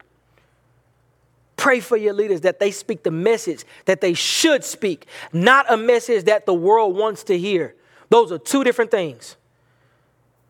Pray 1.56 1.80
for 1.80 1.98
your 1.98 2.14
leaders 2.14 2.42
that 2.42 2.60
they 2.60 2.70
speak 2.70 3.04
the 3.04 3.12
message 3.12 3.66
that 3.86 4.00
they 4.00 4.14
should 4.14 4.64
speak, 4.64 5.08
not 5.34 5.66
a 5.72 5.76
message 5.76 6.26
that 6.26 6.46
the 6.46 6.54
world 6.54 6.96
wants 6.96 7.24
to 7.24 7.38
hear. 7.38 7.76
Those 8.10 8.32
are 8.32 8.38
two 8.38 8.64
different 8.64 8.92
things. 8.92 9.36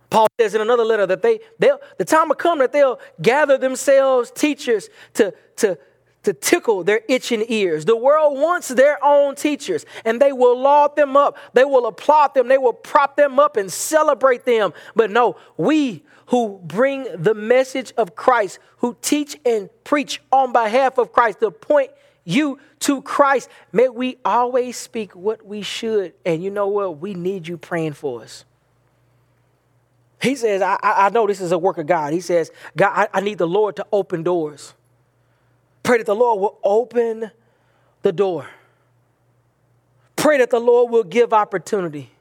Paul 0.09 0.27
says 0.39 0.55
in 0.55 0.61
another 0.61 0.85
letter 0.85 1.05
that 1.05 1.21
they, 1.21 1.39
they'll, 1.59 1.79
the 1.97 2.05
time 2.05 2.29
will 2.29 2.35
come 2.35 2.59
that 2.59 2.71
they'll 2.71 2.99
gather 3.21 3.57
themselves 3.57 4.31
teachers 4.31 4.89
to, 5.15 5.33
to, 5.57 5.77
to 6.23 6.33
tickle 6.33 6.83
their 6.83 7.01
itching 7.09 7.45
ears. 7.49 7.85
The 7.85 7.95
world 7.95 8.39
wants 8.39 8.69
their 8.69 9.03
own 9.03 9.35
teachers, 9.35 9.85
and 10.05 10.21
they 10.21 10.31
will 10.31 10.59
laud 10.59 10.95
them 10.95 11.17
up. 11.17 11.37
They 11.53 11.65
will 11.65 11.87
applaud 11.87 12.33
them. 12.33 12.47
They 12.47 12.57
will 12.57 12.73
prop 12.73 13.17
them 13.17 13.39
up 13.39 13.57
and 13.57 13.71
celebrate 13.71 14.45
them. 14.45 14.73
But 14.95 15.11
no, 15.11 15.35
we 15.57 16.03
who 16.27 16.59
bring 16.63 17.07
the 17.15 17.33
message 17.33 17.93
of 17.97 18.15
Christ, 18.15 18.59
who 18.77 18.95
teach 19.01 19.37
and 19.45 19.69
preach 19.83 20.21
on 20.31 20.51
behalf 20.51 20.97
of 20.97 21.11
Christ, 21.11 21.39
to 21.39 21.51
point 21.51 21.91
you 22.25 22.59
to 22.79 23.01
Christ. 23.01 23.49
May 23.71 23.87
we 23.87 24.17
always 24.25 24.75
speak 24.77 25.15
what 25.15 25.45
we 25.45 25.61
should. 25.61 26.13
And 26.25 26.43
you 26.43 26.51
know 26.51 26.67
what? 26.67 26.99
We 26.99 27.13
need 27.13 27.47
you 27.47 27.57
praying 27.57 27.93
for 27.93 28.21
us. 28.21 28.43
He 30.21 30.35
says, 30.35 30.61
I, 30.61 30.77
I 30.81 31.09
know 31.09 31.27
this 31.27 31.41
is 31.41 31.51
a 31.51 31.57
work 31.57 31.77
of 31.77 31.85
God. 31.85 32.11
He 32.13 32.21
says, 32.21 32.51
God, 32.75 32.91
I, 32.93 33.07
I 33.13 33.21
need 33.21 33.37
the 33.37 33.47
Lord 33.47 33.75
to 33.75 33.85
open 33.91 34.23
doors. 34.23 34.73
Pray 35.83 35.99
that 35.99 36.05
the 36.05 36.15
Lord 36.15 36.39
will 36.39 36.57
open 36.63 37.31
the 38.01 38.11
door. 38.11 38.47
Pray 40.15 40.39
that 40.39 40.49
the 40.49 40.59
Lord 40.59 40.91
will 40.91 41.03
give 41.03 41.33
opportunity. 41.33 42.11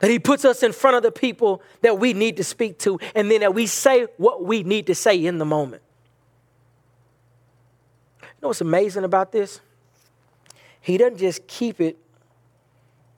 That 0.00 0.10
he 0.10 0.18
puts 0.18 0.44
us 0.44 0.62
in 0.62 0.72
front 0.72 0.96
of 0.96 1.02
the 1.02 1.12
people 1.12 1.62
that 1.82 1.98
we 1.98 2.12
need 2.12 2.36
to 2.38 2.44
speak 2.44 2.78
to, 2.80 2.98
and 3.14 3.30
then 3.30 3.40
that 3.40 3.54
we 3.54 3.66
say 3.66 4.06
what 4.16 4.44
we 4.44 4.62
need 4.62 4.86
to 4.88 4.94
say 4.94 5.24
in 5.24 5.38
the 5.38 5.44
moment. 5.44 5.82
You 8.22 8.28
know 8.42 8.48
what's 8.48 8.62
amazing 8.62 9.04
about 9.04 9.30
this? 9.30 9.60
He 10.80 10.96
doesn't 10.96 11.18
just 11.18 11.46
keep 11.46 11.80
it 11.80 11.98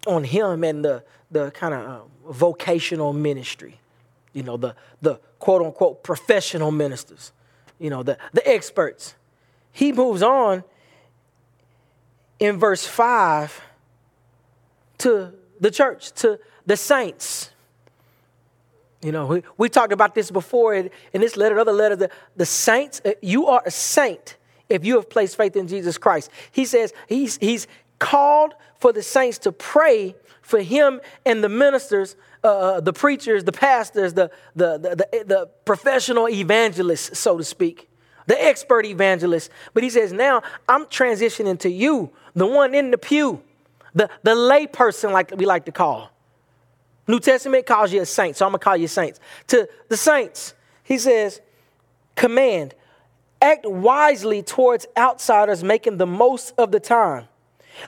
on 0.07 0.25
him 0.25 0.65
and 0.65 0.85
the, 0.85 1.05
the 1.31 1.51
kind 1.53 1.75
of 1.75 1.87
uh, 1.87 2.33
vocational 2.33 3.13
ministry, 3.13 3.79
you 4.33 4.43
know, 4.43 4.57
the, 4.57 4.75
the 5.01 5.17
quote 5.39 5.63
unquote 5.63 6.03
professional 6.03 6.71
ministers, 6.71 7.33
you 7.79 7.91
know, 7.91 8.03
the, 8.03 8.19
the 8.33 8.47
experts. 8.49 9.15
He 9.73 9.93
moves 9.93 10.23
on 10.23 10.65
in 12.39 12.59
verse 12.59 12.87
5 12.87 13.61
to 14.99 15.33
the 15.61 15.71
church, 15.71 16.13
to 16.13 16.39
the 16.67 16.77
saints. 16.77 17.51
You 19.03 19.11
know, 19.11 19.27
we, 19.27 19.43
we 19.57 19.69
talked 19.69 19.93
about 19.93 20.15
this 20.15 20.31
before 20.31 20.75
in, 20.75 20.91
in 21.13 21.21
this 21.21 21.37
letter, 21.37 21.59
other 21.59 21.73
letter. 21.73 21.97
The, 21.97 22.11
the 22.37 22.47
saints, 22.47 23.01
uh, 23.05 23.13
you 23.21 23.47
are 23.47 23.63
a 23.67 23.71
saint 23.71 24.37
if 24.69 24.85
you 24.85 24.97
have 24.97 25.11
placed 25.11 25.37
faith 25.37 25.57
in 25.57 25.69
Jesus 25.69 25.99
Christ. 25.99 26.31
He 26.51 26.65
says 26.65 26.93
he's, 27.09 27.37
he's 27.39 27.67
called 28.03 28.55
for 28.81 28.93
the 28.93 29.03
saints 29.03 29.39
to 29.39 29.53
pray 29.53 30.17
for 30.43 30.61
him 30.61 31.01
and 31.25 31.43
the 31.43 31.49
ministers, 31.49 32.17
uh, 32.43 32.49
uh 32.49 32.81
the 32.81 32.93
preachers, 32.93 33.45
the 33.45 33.53
pastors, 33.53 34.15
the, 34.15 34.29
the, 34.57 34.77
the, 34.79 35.25
the, 35.25 35.49
professional 35.65 36.29
evangelists, 36.29 37.17
so 37.17 37.39
to 37.39 37.45
speak, 37.45 37.89
the 38.27 38.43
expert 38.43 38.85
evangelists. 38.85 39.51
But 39.73 39.85
he 39.85 39.91
says, 39.91 40.13
now 40.13 40.43
I'm 40.69 40.87
transitioning 40.87 41.61
to 41.61 41.71
you, 41.71 42.11
the 42.35 42.47
one 42.47 42.75
in 42.75 42.91
the 42.91 42.99
pew, 42.99 43.41
the, 43.95 44.11
the 44.25 44.35
lay 44.35 44.67
person, 44.67 45.13
like 45.13 45.31
we 45.37 45.47
like 45.47 45.65
to 45.67 45.73
call. 45.73 46.11
New 47.07 47.21
Testament 47.21 47.67
calls 47.67 47.93
you 47.93 48.01
a 48.03 48.07
saint, 48.07 48.37
so 48.37 48.47
I'm 48.47 48.51
gonna 48.51 48.59
call 48.59 48.77
you 48.77 48.89
saints. 48.89 49.21
To 49.49 49.69
the 49.89 49.97
saints, 49.97 50.55
he 50.83 50.99
says, 50.99 51.41
command, 52.17 52.75
act 53.41 53.65
wisely 53.65 54.43
towards 54.43 54.87
outsiders, 54.97 55.63
making 55.63 55.99
the 55.99 56.07
most 56.07 56.53
of 56.59 56.73
the 56.73 56.81
time. 56.81 57.29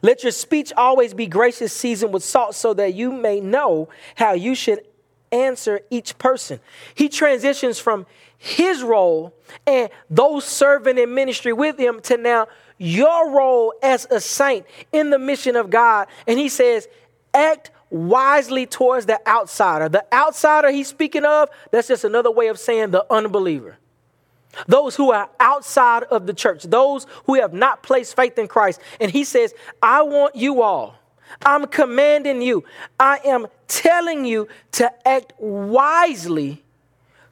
Let 0.03 0.23
your 0.23 0.33
speech 0.33 0.73
always 0.77 1.15
be 1.15 1.27
gracious, 1.27 1.73
seasoned 1.73 2.13
with 2.13 2.25
salt, 2.25 2.55
so 2.55 2.75
that 2.75 2.95
you 2.95 3.13
may 3.13 3.41
know 3.41 3.89
how 4.17 4.33
you 4.33 4.55
should 4.55 4.81
answer 5.33 5.81
each 5.91 6.17
person. 6.19 6.61
He 6.95 7.09
transitions 7.09 7.79
from 7.79 8.07
his 8.39 8.83
role 8.83 9.35
and 9.67 9.89
those 10.11 10.45
serving 10.45 10.99
in 10.99 11.15
ministry 11.15 11.53
with 11.53 11.79
him 11.79 12.01
to 12.03 12.17
now 12.17 12.47
your 12.79 13.31
role 13.31 13.73
as 13.83 14.07
a 14.11 14.21
saint 14.21 14.67
in 14.93 15.11
the 15.11 15.19
mission 15.19 15.57
of 15.57 15.71
God. 15.71 16.09
And 16.27 16.39
he 16.39 16.49
says, 16.49 16.89
act 17.33 17.71
wisely 17.91 18.67
towards 18.67 19.07
the 19.07 19.21
outsider. 19.29 19.89
The 19.89 20.05
outsider 20.13 20.71
he's 20.71 20.89
speaking 20.89 21.25
of, 21.25 21.49
that's 21.71 21.89
just 21.89 22.05
another 22.05 22.31
way 22.31 22.49
of 22.49 22.59
saying 22.59 22.91
the 22.91 23.07
unbeliever. 23.11 23.79
Those 24.67 24.97
who 24.97 25.13
are 25.13 25.29
outside 25.41 26.05
of 26.05 26.27
the 26.27 26.35
church, 26.35 26.65
those 26.65 27.07
who 27.25 27.35
have 27.35 27.53
not 27.53 27.83
placed 27.83 28.17
faith 28.17 28.39
in 28.39 28.49
Christ. 28.49 28.81
And 29.01 29.11
he 29.11 29.25
says, 29.25 29.55
I 29.83 30.03
want 30.03 30.37
you 30.37 30.63
all, 30.63 30.97
I'm 31.45 31.67
commanding 31.67 32.43
you, 32.43 32.65
I 32.99 33.21
am 33.25 33.47
telling 33.69 34.25
you 34.25 34.49
to 34.73 35.09
act 35.09 35.33
wisely 35.39 36.63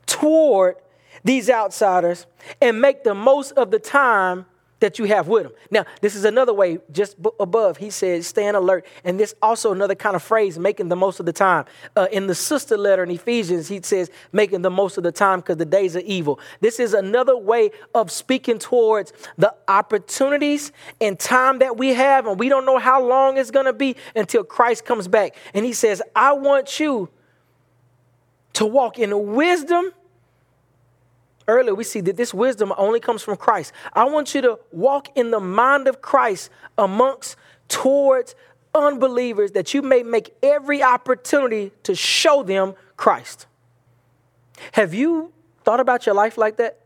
toward 0.07 0.77
these 1.25 1.49
outsiders 1.49 2.27
and 2.61 2.81
make 2.81 3.05
the 3.05 3.15
most 3.15 3.53
of 3.53 3.71
the 3.71 3.79
time 3.79 4.47
that 4.83 4.99
you 4.99 5.07
have 5.07 5.29
with 5.29 5.45
them. 5.45 5.53
Now, 5.71 5.87
this 6.01 6.15
is 6.15 6.25
another 6.25 6.53
way, 6.53 6.79
just 6.93 7.17
above, 7.41 7.79
he 7.79 7.89
says, 7.89 8.27
stand 8.27 8.57
alert. 8.57 8.85
And 9.05 9.19
this 9.19 9.35
also 9.41 9.73
another 9.73 9.95
kind 9.95 10.15
of 10.15 10.23
phrase, 10.23 10.59
making 10.59 10.89
the 10.89 10.97
most 10.97 11.21
of 11.21 11.27
the 11.27 11.33
time. 11.33 11.65
Uh, 11.97 12.09
in 12.13 12.27
the 12.27 12.35
sister 12.35 12.77
letter 12.77 13.03
in 13.03 13.11
Ephesians, 13.11 13.69
he 13.69 13.81
says, 13.83 14.11
making 14.33 14.63
the 14.63 14.71
most 14.71 14.99
of 14.99 15.05
the 15.05 15.13
time 15.13 15.41
because 15.41 15.57
the 15.57 15.65
days 15.65 15.97
are 15.97 16.01
evil. 16.01 16.39
This 16.61 16.79
is 16.79 16.93
another 16.95 17.37
way 17.37 17.71
of 17.95 18.11
speaking 18.11 18.59
towards 18.59 19.13
the 19.39 19.55
opportunities 19.69 20.73
and 21.01 21.19
time 21.19 21.61
that 21.61 21.77
we 21.77 21.95
have, 21.95 22.27
and 22.27 22.39
we 22.39 22.49
don't 22.49 22.67
know 22.67 22.79
how 22.79 23.03
long 23.03 23.39
it's 23.39 23.51
going 23.51 23.67
to 23.67 23.73
be 23.73 23.97
until 24.15 24.45
Christ 24.45 24.85
comes 24.85 25.09
back. 25.09 25.37
And 25.55 25.65
he 25.65 25.73
says, 25.73 26.03
I 26.15 26.35
want 26.35 26.79
you 26.79 27.09
to 28.55 28.67
walk 28.67 28.99
in 28.99 29.35
wisdom 29.35 29.93
earlier, 31.49 31.75
we 31.75 31.85
see 31.85 32.01
that 32.03 32.17
this 32.17 32.33
wisdom 32.33 32.73
only 32.77 33.01
comes 33.01 33.23
from 33.23 33.37
Christ. 33.37 33.73
I 33.93 34.05
want 34.05 34.35
you 34.35 34.41
to 34.43 34.59
walk 34.71 35.09
in 35.17 35.31
the 35.31 35.41
mind 35.41 35.89
of 35.89 36.01
Christ 36.03 36.51
amongst, 36.79 37.37
towards 37.69 38.35
unbelievers, 38.75 39.53
that 39.53 39.75
you 39.75 39.83
may 39.83 40.03
make 40.03 40.35
every 40.43 40.83
opportunity 40.83 41.73
to 41.83 41.95
show 41.95 42.43
them 42.43 42.75
Christ. 42.97 43.47
Have 44.73 44.95
you 44.95 45.33
thought 45.65 45.81
about 45.81 46.07
your 46.07 46.15
life 46.15 46.39
like 46.39 46.57
that? 46.57 46.79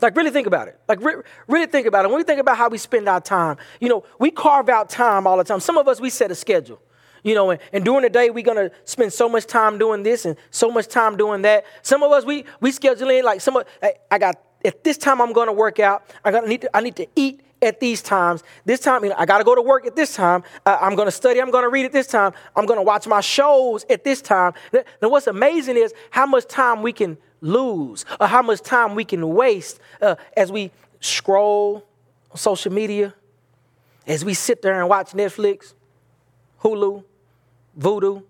Like, 0.00 0.16
really 0.16 0.30
think 0.30 0.48
about 0.48 0.66
it. 0.66 0.78
Like, 0.88 1.00
re- 1.00 1.22
really 1.46 1.66
think 1.66 1.86
about 1.86 2.04
it. 2.04 2.08
When 2.08 2.18
we 2.18 2.24
think 2.24 2.40
about 2.40 2.56
how 2.56 2.68
we 2.68 2.78
spend 2.78 3.08
our 3.08 3.20
time, 3.20 3.56
you 3.80 3.88
know, 3.88 4.04
we 4.18 4.32
carve 4.32 4.68
out 4.68 4.90
time 4.90 5.26
all 5.26 5.36
the 5.36 5.44
time. 5.44 5.60
Some 5.60 5.78
of 5.78 5.86
us, 5.86 6.00
we 6.00 6.10
set 6.10 6.30
a 6.30 6.34
schedule. 6.34 6.80
You 7.22 7.34
know, 7.34 7.50
and, 7.50 7.60
and 7.72 7.84
during 7.84 8.02
the 8.02 8.10
day, 8.10 8.30
we're 8.30 8.44
going 8.44 8.68
to 8.68 8.74
spend 8.84 9.12
so 9.12 9.28
much 9.28 9.46
time 9.46 9.78
doing 9.78 10.02
this 10.02 10.24
and 10.24 10.36
so 10.50 10.70
much 10.70 10.88
time 10.88 11.16
doing 11.16 11.42
that. 11.42 11.64
Some 11.82 12.02
of 12.02 12.10
us, 12.10 12.24
we, 12.24 12.44
we 12.60 12.72
schedule 12.72 13.10
in 13.10 13.24
like 13.24 13.40
some 13.40 13.56
of, 13.56 13.64
hey, 13.80 13.94
I 14.10 14.18
got, 14.18 14.40
at 14.64 14.82
this 14.82 14.96
time, 14.96 15.20
I'm 15.20 15.32
going 15.32 15.46
to 15.46 15.52
work 15.52 15.78
out. 15.78 16.04
I, 16.24 16.30
got, 16.32 16.46
need 16.46 16.62
to, 16.62 16.76
I 16.76 16.80
need 16.80 16.96
to 16.96 17.06
eat 17.14 17.40
at 17.62 17.78
these 17.78 18.02
times. 18.02 18.42
This 18.64 18.80
time, 18.80 19.04
you 19.04 19.10
know, 19.10 19.16
I 19.16 19.24
got 19.24 19.38
to 19.38 19.44
go 19.44 19.54
to 19.54 19.62
work 19.62 19.86
at 19.86 19.94
this 19.94 20.16
time. 20.16 20.42
Uh, 20.66 20.78
I'm 20.80 20.96
going 20.96 21.06
to 21.06 21.12
study. 21.12 21.40
I'm 21.40 21.52
going 21.52 21.62
to 21.64 21.70
read 21.70 21.84
at 21.84 21.92
this 21.92 22.08
time. 22.08 22.32
I'm 22.56 22.66
going 22.66 22.78
to 22.78 22.82
watch 22.82 23.06
my 23.06 23.20
shows 23.20 23.86
at 23.88 24.02
this 24.02 24.20
time. 24.20 24.52
Now, 24.72 25.08
what's 25.08 25.28
amazing 25.28 25.76
is 25.76 25.94
how 26.10 26.26
much 26.26 26.46
time 26.46 26.82
we 26.82 26.92
can 26.92 27.16
lose 27.40 28.04
or 28.20 28.26
how 28.26 28.42
much 28.42 28.62
time 28.62 28.94
we 28.96 29.04
can 29.04 29.28
waste 29.28 29.80
uh, 30.00 30.16
as 30.36 30.50
we 30.50 30.72
scroll 31.00 31.86
on 32.30 32.36
social 32.36 32.72
media, 32.72 33.14
as 34.06 34.24
we 34.24 34.34
sit 34.34 34.60
there 34.62 34.80
and 34.80 34.88
watch 34.88 35.12
Netflix, 35.12 35.74
Hulu, 36.62 37.04
Vudu, 37.78 38.22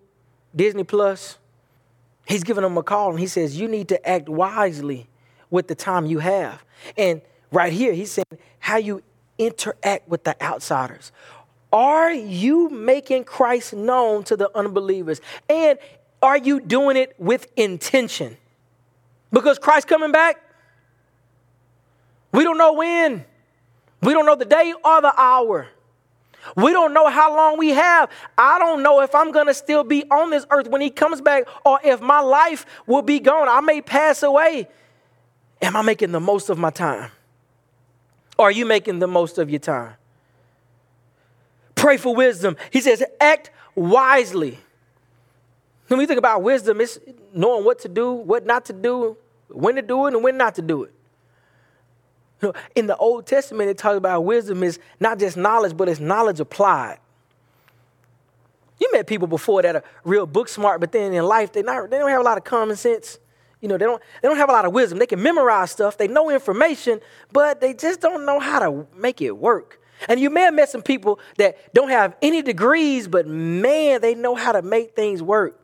Disney 0.54 0.84
Plus. 0.84 1.38
He's 2.26 2.44
giving 2.44 2.62
them 2.62 2.76
a 2.78 2.82
call 2.82 3.10
and 3.10 3.20
he 3.20 3.26
says, 3.26 3.58
You 3.58 3.68
need 3.68 3.88
to 3.88 4.08
act 4.08 4.28
wisely 4.28 5.08
with 5.50 5.68
the 5.68 5.74
time 5.74 6.06
you 6.06 6.20
have. 6.20 6.64
And 6.96 7.20
right 7.50 7.72
here, 7.72 7.92
he's 7.92 8.12
saying 8.12 8.38
how 8.58 8.76
you 8.76 9.02
interact 9.38 10.08
with 10.08 10.24
the 10.24 10.40
outsiders. 10.42 11.12
Are 11.72 12.12
you 12.12 12.68
making 12.68 13.24
Christ 13.24 13.72
known 13.72 14.24
to 14.24 14.36
the 14.36 14.50
unbelievers? 14.56 15.20
And 15.48 15.78
are 16.22 16.36
you 16.36 16.60
doing 16.60 16.96
it 16.96 17.14
with 17.18 17.50
intention? 17.56 18.36
Because 19.32 19.58
Christ 19.58 19.88
coming 19.88 20.12
back, 20.12 20.40
we 22.30 22.44
don't 22.44 22.58
know 22.58 22.74
when. 22.74 23.24
We 24.02 24.12
don't 24.12 24.26
know 24.26 24.36
the 24.36 24.44
day 24.44 24.74
or 24.84 25.00
the 25.00 25.12
hour. 25.18 25.68
We 26.56 26.72
don't 26.72 26.92
know 26.92 27.08
how 27.08 27.34
long 27.34 27.58
we 27.58 27.70
have. 27.70 28.10
I 28.36 28.58
don't 28.58 28.82
know 28.82 29.00
if 29.00 29.14
I'm 29.14 29.32
going 29.32 29.46
to 29.46 29.54
still 29.54 29.84
be 29.84 30.04
on 30.10 30.30
this 30.30 30.46
earth 30.50 30.68
when 30.68 30.80
he 30.80 30.90
comes 30.90 31.20
back 31.20 31.44
or 31.64 31.78
if 31.84 32.00
my 32.00 32.20
life 32.20 32.66
will 32.86 33.02
be 33.02 33.20
gone. 33.20 33.48
I 33.48 33.60
may 33.60 33.80
pass 33.80 34.22
away. 34.22 34.68
Am 35.60 35.76
I 35.76 35.82
making 35.82 36.12
the 36.12 36.20
most 36.20 36.50
of 36.50 36.58
my 36.58 36.70
time? 36.70 37.10
Or 38.38 38.48
are 38.48 38.52
you 38.52 38.66
making 38.66 38.98
the 38.98 39.06
most 39.06 39.38
of 39.38 39.50
your 39.50 39.60
time? 39.60 39.94
Pray 41.74 41.96
for 41.96 42.14
wisdom. 42.14 42.56
He 42.70 42.80
says, 42.80 43.02
act 43.20 43.50
wisely. 43.74 44.58
When 45.88 45.98
we 45.98 46.06
think 46.06 46.18
about 46.18 46.42
wisdom, 46.42 46.80
it's 46.80 46.98
knowing 47.34 47.64
what 47.64 47.80
to 47.80 47.88
do, 47.88 48.12
what 48.12 48.46
not 48.46 48.64
to 48.66 48.72
do, 48.72 49.16
when 49.48 49.74
to 49.76 49.82
do 49.82 50.06
it, 50.06 50.14
and 50.14 50.24
when 50.24 50.36
not 50.36 50.54
to 50.56 50.62
do 50.62 50.84
it. 50.84 50.94
In 52.74 52.86
the 52.86 52.96
Old 52.96 53.26
Testament, 53.26 53.70
it 53.70 53.78
talks 53.78 53.96
about 53.96 54.24
wisdom 54.24 54.62
is 54.62 54.78
not 55.00 55.18
just 55.18 55.36
knowledge, 55.36 55.76
but 55.76 55.88
it's 55.88 56.00
knowledge 56.00 56.40
applied. 56.40 56.98
You 58.80 58.90
met 58.92 59.06
people 59.06 59.28
before 59.28 59.62
that 59.62 59.76
are 59.76 59.84
real 60.04 60.26
book 60.26 60.48
smart, 60.48 60.80
but 60.80 60.90
then 60.90 61.12
in 61.12 61.24
life 61.24 61.52
they 61.52 61.62
not 61.62 61.88
they 61.90 61.98
don't 61.98 62.10
have 62.10 62.20
a 62.20 62.24
lot 62.24 62.36
of 62.36 62.44
common 62.44 62.76
sense. 62.76 63.18
You 63.60 63.68
know, 63.68 63.78
they 63.78 63.84
don't 63.84 64.02
they 64.20 64.28
don't 64.28 64.38
have 64.38 64.48
a 64.48 64.52
lot 64.52 64.64
of 64.64 64.72
wisdom. 64.72 64.98
They 64.98 65.06
can 65.06 65.22
memorize 65.22 65.70
stuff, 65.70 65.96
they 65.96 66.08
know 66.08 66.30
information, 66.30 67.00
but 67.32 67.60
they 67.60 67.74
just 67.74 68.00
don't 68.00 68.26
know 68.26 68.40
how 68.40 68.58
to 68.58 68.86
make 68.96 69.20
it 69.20 69.36
work. 69.36 69.78
And 70.08 70.18
you 70.18 70.30
may 70.30 70.40
have 70.40 70.54
met 70.54 70.68
some 70.68 70.82
people 70.82 71.20
that 71.38 71.72
don't 71.72 71.90
have 71.90 72.16
any 72.20 72.42
degrees, 72.42 73.06
but 73.06 73.28
man, 73.28 74.00
they 74.00 74.16
know 74.16 74.34
how 74.34 74.50
to 74.50 74.62
make 74.62 74.96
things 74.96 75.22
work. 75.22 75.56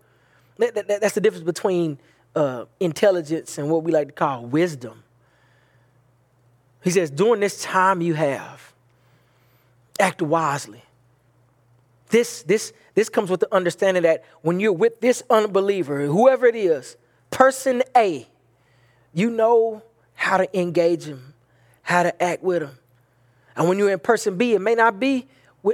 That, 0.59 0.75
that, 0.75 1.01
that's 1.01 1.15
the 1.15 1.21
difference 1.21 1.45
between 1.45 1.99
uh, 2.37 2.67
intelligence 2.79 3.59
and 3.59 3.69
what 3.69 3.83
we 3.83 3.91
like 3.91 4.09
to 4.09 4.13
call 4.13 4.47
wisdom. 4.47 5.03
He 6.83 6.91
says, 6.91 7.11
during 7.11 7.41
this 7.41 7.63
time 7.63 8.01
you 8.01 8.15
have, 8.15 8.73
act 9.99 10.23
wisely. 10.23 10.83
This, 12.11 12.43
this, 12.45 12.73
this 12.95 13.09
comes 13.09 13.31
with 13.31 13.41
the 13.41 13.55
understanding 13.55 14.05
that 14.05 14.25
when 14.43 14.61
you're 14.61 14.73
with 14.73 15.01
this 15.01 15.23
unbeliever, 15.29 16.07
whoever 16.07 16.47
it 16.47 16.57
is, 16.57 16.97
person 17.31 17.83
A, 17.97 18.27
you 19.13 19.31
know 19.31 19.83
how 20.15 20.39
to 20.39 20.59
engage 20.59 21.05
him, 21.05 21.35
how 21.83 22.03
to 22.03 22.23
act 22.23 22.43
with 22.43 22.63
him. 22.63 22.79
And 23.57 23.69
when 23.69 23.79
you're 23.79 23.91
in 23.91 23.99
person 23.99 24.37
B, 24.37 24.55
it 24.55 24.61
may 24.61 24.75
not 24.75 24.99
be 25.01 25.27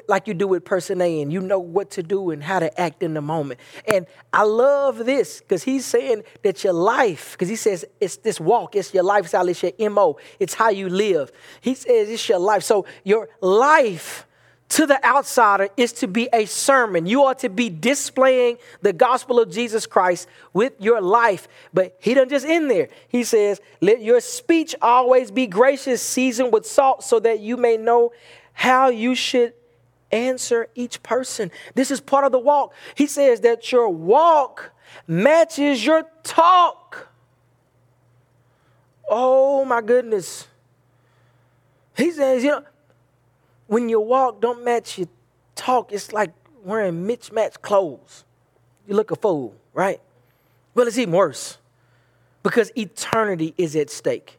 like 0.09 0.27
you 0.27 0.35
do 0.35 0.49
with 0.49 0.65
person 0.65 1.01
A, 1.01 1.21
and 1.21 1.33
you 1.33 1.41
know 1.41 1.59
what 1.59 1.91
to 1.93 2.03
do 2.03 2.31
and 2.31 2.43
how 2.43 2.59
to 2.59 2.81
act 2.81 3.03
in 3.03 3.15
the 3.15 3.21
moment. 3.21 3.61
And 3.87 4.07
I 4.33 4.43
love 4.45 4.99
this 4.99 5.41
because 5.41 5.63
he's 5.63 5.85
saying 5.85 6.25
that 6.43 6.65
your 6.65 6.73
life, 6.73 7.33
because 7.33 7.49
he 7.49 7.57
says 7.57 7.85
it's 8.01 8.17
this 8.19 8.41
walk, 8.41 8.77
it's 8.77 8.95
your 8.95 9.05
lifestyle, 9.05 9.49
it's 9.49 9.63
your 9.63 9.91
MO, 9.91 10.17
it's 10.41 10.55
how 10.55 10.71
you 10.71 10.89
live. 10.89 11.31
He 11.61 11.75
says 11.75 12.09
it's 12.09 12.29
your 12.29 12.39
life. 12.39 12.63
So 12.63 12.87
your 13.05 13.29
life 13.41 14.27
to 14.71 14.87
the 14.87 15.05
outsider 15.05 15.69
is 15.77 15.93
to 15.93 16.09
be 16.09 16.29
a 16.33 16.47
sermon. 16.47 17.07
You 17.07 17.25
are 17.25 17.35
to 17.37 17.49
be 17.49 17.69
displaying 17.69 18.57
the 18.81 18.93
gospel 18.93 19.39
of 19.39 19.51
Jesus 19.51 19.87
Christ 19.87 20.27
with 20.53 20.73
your 20.81 21.01
life. 21.01 21.47
But 21.73 21.97
he 22.01 22.15
doesn't 22.15 22.31
just 22.31 22.47
end 22.47 22.71
there. 22.71 22.89
He 23.09 23.23
says, 23.25 23.61
Let 23.81 24.03
your 24.03 24.21
speech 24.21 24.75
always 24.81 25.31
be 25.31 25.47
gracious, 25.47 26.03
seasoned 26.03 26.53
with 26.53 26.67
salt, 26.67 27.05
so 27.05 27.21
that 27.21 27.41
you 27.41 27.57
may 27.57 27.77
know 27.77 28.13
how 28.53 28.89
you 28.89 29.15
should 29.15 29.53
answer 30.15 30.69
each 30.75 31.03
person. 31.03 31.51
This 31.75 31.91
is 31.91 32.01
part 32.01 32.25
of 32.25 32.33
the 32.33 32.39
walk. 32.39 32.73
He 32.95 33.07
says 33.07 33.41
that 33.41 33.73
your 33.73 33.89
walk 33.89 34.73
matches 35.07 35.85
your 35.85 36.05
talk. 36.23 37.09
Oh 39.09 39.65
my 39.65 39.83
goodness. 39.83 40.47
He 41.97 42.11
says, 42.11 42.43
you 42.43 42.51
know, 42.51 42.65
when 43.67 43.89
your 43.89 44.05
walk 44.05 44.41
don't 44.41 44.65
match 44.65 44.99
your 44.99 45.09
talk, 45.55 45.93
it's 45.93 46.13
like 46.13 46.33
wearing 46.63 47.07
mismatched 47.07 47.63
clothes. 47.63 48.25
You 48.87 48.95
look 48.95 49.11
a 49.11 49.17
fool, 49.17 49.55
right? 49.73 50.01
Well, 50.75 50.87
it's 50.87 50.99
even 50.99 51.15
worse 51.15 51.59
because 52.43 52.71
eternity 52.77 53.55
is 53.57 53.75
at 53.77 53.91
stake. 53.91 54.39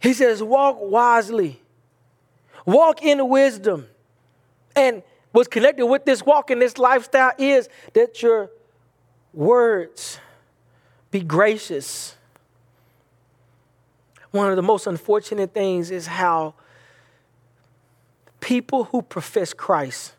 He 0.00 0.12
says, 0.12 0.42
walk 0.42 0.78
wisely, 0.80 1.62
walk 2.64 3.02
in 3.02 3.28
wisdom. 3.28 3.86
And 4.76 5.02
what's 5.32 5.48
connected 5.48 5.86
with 5.86 6.04
this 6.04 6.24
walk 6.24 6.50
and 6.50 6.60
this 6.60 6.78
lifestyle 6.78 7.32
is 7.38 7.68
that 7.94 8.22
your 8.22 8.50
words 9.32 10.20
be 11.10 11.20
gracious. 11.20 12.14
One 14.30 14.50
of 14.50 14.56
the 14.56 14.62
most 14.62 14.86
unfortunate 14.86 15.54
things 15.54 15.90
is 15.90 16.06
how 16.06 16.54
people 18.40 18.84
who 18.84 19.00
profess 19.00 19.54
Christ 19.54 20.12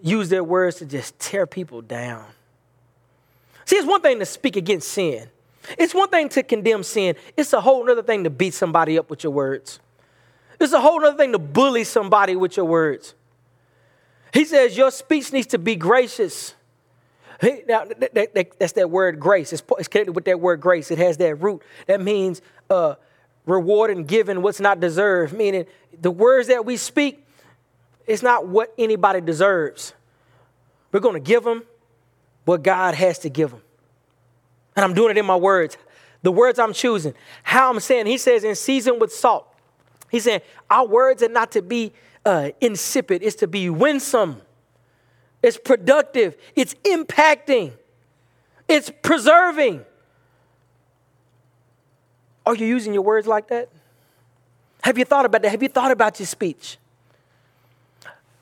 use 0.00 0.28
their 0.28 0.44
words 0.44 0.76
to 0.76 0.86
just 0.86 1.18
tear 1.18 1.46
people 1.46 1.82
down. 1.82 2.24
See, 3.64 3.76
it's 3.76 3.86
one 3.86 4.00
thing 4.00 4.18
to 4.20 4.26
speak 4.26 4.56
against 4.56 4.88
sin. 4.88 5.28
It's 5.78 5.94
one 5.94 6.08
thing 6.08 6.28
to 6.30 6.42
condemn 6.42 6.82
sin. 6.82 7.16
It's 7.36 7.52
a 7.52 7.60
whole 7.60 7.90
other 7.90 8.02
thing 8.02 8.24
to 8.24 8.30
beat 8.30 8.54
somebody 8.54 8.98
up 8.98 9.08
with 9.10 9.24
your 9.24 9.32
words. 9.32 9.80
It's 10.60 10.72
a 10.72 10.80
whole 10.80 11.04
other 11.04 11.16
thing 11.16 11.32
to 11.32 11.38
bully 11.38 11.84
somebody 11.84 12.36
with 12.36 12.56
your 12.56 12.66
words. 12.66 13.14
He 14.34 14.44
says 14.44 14.76
your 14.76 14.90
speech 14.90 15.32
needs 15.32 15.46
to 15.48 15.58
be 15.58 15.76
gracious. 15.76 16.56
Hey, 17.40 17.62
now, 17.68 17.84
that, 17.84 18.34
that, 18.34 18.58
that's 18.58 18.72
that 18.72 18.90
word 18.90 19.20
grace. 19.20 19.52
It's, 19.52 19.62
it's, 19.78 19.86
connected 19.86 20.12
with 20.12 20.24
that 20.24 20.40
word 20.40 20.60
grace. 20.60 20.90
It 20.90 20.98
has 20.98 21.16
that 21.18 21.36
root. 21.36 21.62
That 21.86 22.00
means 22.00 22.42
uh, 22.68 22.96
reward 23.46 23.92
and 23.92 24.08
giving 24.08 24.42
what's 24.42 24.58
not 24.58 24.80
deserved, 24.80 25.34
meaning 25.34 25.66
the 26.00 26.10
words 26.10 26.48
that 26.48 26.64
we 26.64 26.76
speak, 26.76 27.24
it's 28.08 28.24
not 28.24 28.48
what 28.48 28.74
anybody 28.76 29.20
deserves. 29.20 29.94
We're 30.90 30.98
going 30.98 31.14
to 31.14 31.20
give 31.20 31.44
them 31.44 31.62
what 32.44 32.64
God 32.64 32.96
has 32.96 33.20
to 33.20 33.28
give 33.28 33.52
them. 33.52 33.62
And 34.74 34.84
I'm 34.84 34.94
doing 34.94 35.12
it 35.12 35.18
in 35.18 35.26
my 35.26 35.36
words. 35.36 35.76
The 36.22 36.32
words 36.32 36.58
I'm 36.58 36.72
choosing, 36.72 37.14
how 37.44 37.70
I'm 37.70 37.78
saying, 37.78 38.06
he 38.06 38.18
says, 38.18 38.42
in 38.42 38.56
season 38.56 38.98
with 38.98 39.12
salt. 39.12 39.46
He's 40.10 40.24
saying, 40.24 40.40
our 40.68 40.86
words 40.86 41.22
are 41.22 41.28
not 41.28 41.52
to 41.52 41.62
be 41.62 41.92
uh, 42.24 42.50
insipid, 42.60 43.22
it's 43.22 43.36
to 43.36 43.46
be 43.46 43.68
winsome, 43.70 44.40
it's 45.42 45.58
productive, 45.58 46.36
it's 46.56 46.74
impacting, 46.84 47.72
it's 48.68 48.90
preserving. 49.02 49.84
Are 52.46 52.54
you 52.54 52.66
using 52.66 52.92
your 52.92 53.02
words 53.02 53.26
like 53.26 53.48
that? 53.48 53.68
Have 54.82 54.98
you 54.98 55.04
thought 55.04 55.24
about 55.24 55.42
that? 55.42 55.50
Have 55.50 55.62
you 55.62 55.68
thought 55.68 55.90
about 55.90 56.18
your 56.18 56.26
speech? 56.26 56.76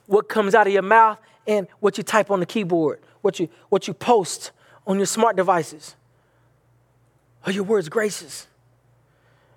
What 0.06 0.28
comes 0.28 0.54
out 0.54 0.66
of 0.66 0.72
your 0.72 0.82
mouth 0.82 1.18
and 1.46 1.66
what 1.80 1.96
you 1.98 2.04
type 2.04 2.30
on 2.30 2.40
the 2.40 2.46
keyboard, 2.46 3.00
what 3.20 3.38
you, 3.38 3.48
what 3.68 3.86
you 3.86 3.94
post 3.94 4.50
on 4.86 4.96
your 4.96 5.06
smart 5.06 5.36
devices. 5.36 5.94
Are 7.46 7.52
your 7.52 7.64
words 7.64 7.88
gracious? 7.88 8.46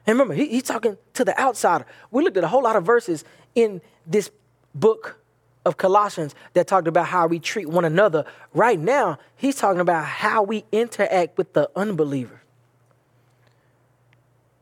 And 0.08 0.14
remember, 0.14 0.34
he, 0.34 0.48
he's 0.48 0.64
talking 0.64 0.98
to 1.14 1.26
the 1.26 1.40
outsider. 1.40 1.86
We 2.12 2.24
looked 2.24 2.38
at 2.38 2.44
a 2.44 2.48
whole 2.48 2.64
lot 2.64 2.76
of 2.76 2.86
verses 2.86 3.24
in 3.56 3.82
this 4.06 4.30
book 4.74 5.20
of 5.66 5.78
Colossians 5.78 6.36
that 6.54 6.68
talked 6.68 6.88
about 6.88 7.08
how 7.08 7.28
we 7.28 7.40
treat 7.40 7.68
one 7.68 7.86
another. 7.86 8.26
Right 8.54 8.80
now, 8.80 9.18
he's 9.36 9.56
talking 9.56 9.82
about 9.82 10.06
how 10.06 10.44
we 10.44 10.64
interact 10.72 11.38
with 11.38 11.54
the 11.54 11.70
unbeliever. 11.76 12.42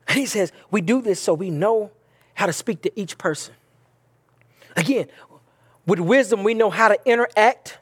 And 0.07 0.17
he 0.17 0.25
says, 0.25 0.51
we 0.71 0.81
do 0.81 1.01
this 1.01 1.19
so 1.19 1.33
we 1.33 1.49
know 1.49 1.91
how 2.35 2.45
to 2.45 2.53
speak 2.53 2.81
to 2.83 2.99
each 2.99 3.17
person. 3.17 3.53
Again, 4.75 5.07
with 5.85 5.99
wisdom, 5.99 6.43
we 6.43 6.53
know 6.53 6.69
how 6.69 6.87
to 6.87 6.97
interact, 7.05 7.77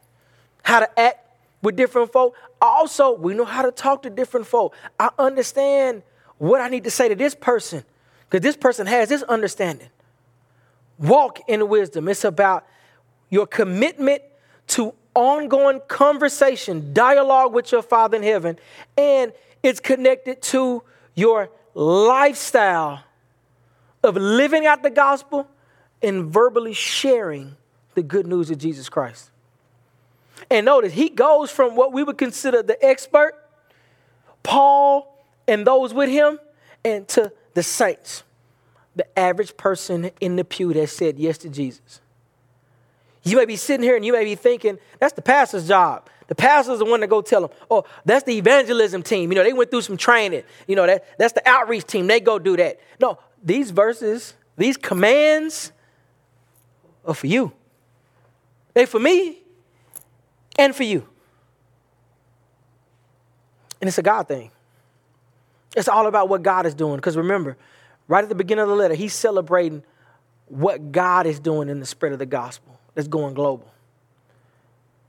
how 0.63 0.79
to 0.79 0.99
act 0.99 1.19
with 1.61 1.75
different 1.75 2.11
folk. 2.11 2.35
Also, 2.59 3.13
we 3.13 3.33
know 3.33 3.45
how 3.45 3.61
to 3.61 3.71
talk 3.71 4.03
to 4.03 4.09
different 4.09 4.47
folk. 4.47 4.73
I 4.99 5.09
understand 5.19 6.03
what 6.41 6.59
I 6.59 6.69
need 6.69 6.85
to 6.85 6.89
say 6.89 7.07
to 7.07 7.13
this 7.13 7.35
person 7.35 7.83
because 8.27 8.41
this 8.41 8.57
person 8.57 8.87
has 8.87 9.09
this 9.09 9.21
understanding. 9.21 9.89
Walk 10.97 11.39
in 11.47 11.69
wisdom. 11.69 12.07
It's 12.07 12.23
about 12.23 12.65
your 13.29 13.45
commitment 13.45 14.23
to 14.69 14.95
ongoing 15.13 15.81
conversation, 15.87 16.93
dialogue 16.93 17.53
with 17.53 17.71
your 17.71 17.83
Father 17.83 18.17
in 18.17 18.23
heaven, 18.23 18.57
and 18.97 19.33
it's 19.61 19.79
connected 19.79 20.41
to 20.41 20.81
your 21.13 21.51
lifestyle 21.75 23.03
of 24.03 24.15
living 24.15 24.65
out 24.65 24.81
the 24.81 24.89
gospel 24.89 25.47
and 26.01 26.25
verbally 26.25 26.73
sharing 26.73 27.55
the 27.93 28.01
good 28.01 28.25
news 28.25 28.49
of 28.49 28.57
Jesus 28.57 28.89
Christ. 28.89 29.29
And 30.49 30.65
notice, 30.65 30.93
he 30.93 31.09
goes 31.09 31.51
from 31.51 31.75
what 31.75 31.93
we 31.93 32.01
would 32.01 32.17
consider 32.17 32.63
the 32.63 32.83
expert, 32.83 33.35
Paul 34.41 35.10
and 35.51 35.67
those 35.67 35.93
with 35.93 36.09
him, 36.09 36.39
and 36.85 37.05
to 37.09 37.29
the 37.55 37.61
saints, 37.61 38.23
the 38.95 39.19
average 39.19 39.57
person 39.57 40.09
in 40.21 40.37
the 40.37 40.45
pew 40.45 40.71
that 40.73 40.87
said 40.87 41.19
yes 41.19 41.37
to 41.39 41.49
Jesus. 41.49 41.99
You 43.23 43.35
may 43.35 43.45
be 43.45 43.57
sitting 43.57 43.83
here 43.83 43.97
and 43.97 44.05
you 44.05 44.13
may 44.13 44.23
be 44.23 44.35
thinking, 44.35 44.79
that's 44.97 45.11
the 45.13 45.21
pastor's 45.21 45.67
job. 45.67 46.07
The 46.27 46.35
pastor's 46.35 46.79
the 46.79 46.85
one 46.85 47.01
to 47.01 47.07
go 47.07 47.21
tell 47.21 47.41
them, 47.41 47.49
oh, 47.69 47.83
that's 48.05 48.23
the 48.23 48.37
evangelism 48.37 49.03
team. 49.03 49.29
You 49.29 49.35
know, 49.35 49.43
they 49.43 49.51
went 49.51 49.69
through 49.71 49.81
some 49.81 49.97
training. 49.97 50.43
You 50.67 50.77
know, 50.77 50.87
that, 50.87 51.17
that's 51.19 51.33
the 51.33 51.47
outreach 51.47 51.85
team. 51.85 52.07
They 52.07 52.21
go 52.21 52.39
do 52.39 52.55
that. 52.55 52.79
No, 53.01 53.19
these 53.43 53.71
verses, 53.71 54.33
these 54.55 54.77
commands 54.77 55.73
are 57.05 57.13
for 57.13 57.27
you. 57.27 57.51
They 58.73 58.85
for 58.85 59.01
me 59.01 59.39
and 60.57 60.73
for 60.73 60.83
you. 60.83 61.05
And 63.81 63.89
it's 63.89 63.97
a 63.97 64.01
God 64.01 64.29
thing. 64.29 64.51
It's 65.75 65.87
all 65.87 66.07
about 66.07 66.29
what 66.29 66.43
God 66.43 66.65
is 66.65 66.73
doing. 66.73 66.97
Because 66.97 67.15
remember, 67.17 67.57
right 68.07 68.23
at 68.23 68.29
the 68.29 68.35
beginning 68.35 68.63
of 68.63 68.69
the 68.69 68.75
letter, 68.75 68.93
he's 68.93 69.13
celebrating 69.13 69.83
what 70.47 70.91
God 70.91 71.25
is 71.25 71.39
doing 71.39 71.69
in 71.69 71.79
the 71.79 71.85
spread 71.85 72.11
of 72.11 72.19
the 72.19 72.25
gospel 72.25 72.77
that's 72.93 73.07
going 73.07 73.33
global. 73.33 73.71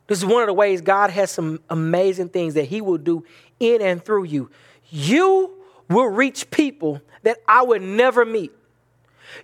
This 0.06 0.18
is 0.18 0.26
one 0.26 0.42
of 0.42 0.46
the 0.46 0.52
ways 0.52 0.80
God 0.80 1.10
has 1.10 1.30
some 1.30 1.60
amazing 1.70 2.28
things 2.28 2.54
that 2.54 2.64
He 2.64 2.80
will 2.80 2.98
do 2.98 3.24
in 3.58 3.80
and 3.80 4.04
through 4.04 4.24
you. 4.24 4.50
You 4.90 5.50
will 5.88 6.06
reach 6.06 6.50
people 6.50 7.00
that 7.22 7.38
I 7.48 7.62
would 7.62 7.82
never 7.82 8.24
meet. 8.24 8.52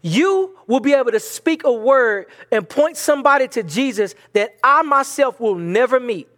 You 0.03 0.57
will 0.67 0.81
be 0.81 0.93
able 0.93 1.13
to 1.13 1.21
speak 1.21 1.65
a 1.65 1.73
word 1.73 2.27
and 2.53 2.69
point 2.69 2.97
somebody 2.97 3.49
to 3.49 3.63
Jesus 3.63 4.15
that 4.35 4.57
I 4.63 4.83
myself 4.83 5.41
will 5.41 5.55
never 5.55 5.99
meet. 5.99 6.29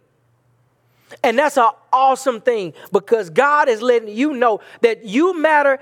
And 1.23 1.37
that's 1.37 1.57
an 1.57 1.69
awesome 1.91 2.41
thing 2.41 2.73
because 2.91 3.29
God 3.29 3.69
is 3.69 3.81
letting 3.81 4.09
you 4.09 4.33
know 4.33 4.61
that 4.81 5.05
you 5.05 5.37
matter 5.37 5.79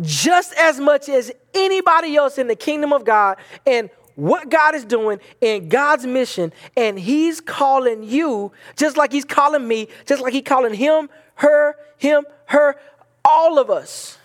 just 0.00 0.52
as 0.54 0.80
much 0.80 1.08
as 1.08 1.30
anybody 1.52 2.16
else 2.16 2.38
in 2.38 2.48
the 2.48 2.56
kingdom 2.56 2.92
of 2.92 3.04
God 3.04 3.36
and 3.66 3.90
what 4.16 4.48
God 4.48 4.74
is 4.74 4.84
doing 4.84 5.18
in 5.40 5.68
God's 5.68 6.06
mission. 6.06 6.52
And 6.76 6.98
He's 6.98 7.40
calling 7.40 8.02
you 8.02 8.52
just 8.76 8.96
like 8.96 9.12
He's 9.12 9.24
calling 9.24 9.66
me, 9.66 9.88
just 10.06 10.22
like 10.22 10.32
He's 10.32 10.44
calling 10.44 10.74
him, 10.74 11.08
her, 11.36 11.76
him, 11.98 12.24
her, 12.46 12.76
all 13.24 13.58
of 13.58 13.70
us. 13.70 14.18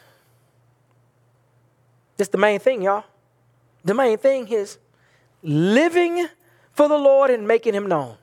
That's 2.17 2.29
the 2.29 2.37
main 2.37 2.59
thing, 2.59 2.81
y'all. 2.81 3.05
The 3.85 3.93
main 3.93 4.17
thing 4.17 4.47
is 4.49 4.77
living 5.41 6.27
for 6.73 6.89
the 6.89 6.97
Lord 6.97 7.29
and 7.29 7.47
making 7.47 7.73
Him 7.73 7.87
known. 7.87 8.15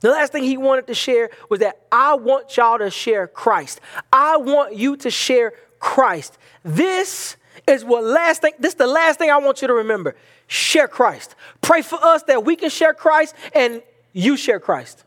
The 0.00 0.10
last 0.10 0.32
thing 0.32 0.44
he 0.44 0.56
wanted 0.56 0.86
to 0.86 0.94
share 0.94 1.30
was 1.48 1.60
that 1.60 1.80
I 1.90 2.14
want 2.14 2.56
y'all 2.56 2.78
to 2.78 2.90
share 2.90 3.26
Christ. 3.26 3.80
I 4.12 4.36
want 4.36 4.76
you 4.76 4.96
to 4.98 5.10
share 5.10 5.54
Christ. 5.80 6.38
This 6.62 7.36
is 7.66 7.84
what 7.84 8.04
last 8.04 8.42
thing, 8.42 8.52
this 8.58 8.72
is 8.72 8.78
the 8.78 8.86
last 8.86 9.18
thing 9.18 9.30
I 9.30 9.38
want 9.38 9.60
you 9.62 9.68
to 9.68 9.74
remember. 9.74 10.16
Share 10.46 10.88
Christ. 10.88 11.34
Pray 11.60 11.82
for 11.82 11.98
us 12.02 12.22
that 12.24 12.44
we 12.44 12.56
can 12.56 12.70
share 12.70 12.94
Christ 12.94 13.34
and 13.54 13.82
you 14.12 14.36
share 14.36 14.60
Christ. 14.60 15.04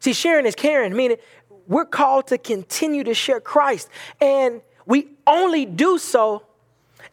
See, 0.00 0.12
sharing 0.12 0.46
is 0.46 0.54
caring, 0.54 0.94
meaning 0.94 1.16
we're 1.66 1.84
called 1.84 2.28
to 2.28 2.38
continue 2.38 3.04
to 3.04 3.14
share 3.14 3.40
Christ. 3.40 3.88
And 4.20 4.60
we 4.86 5.08
only 5.26 5.66
do 5.66 5.98
so 5.98 6.44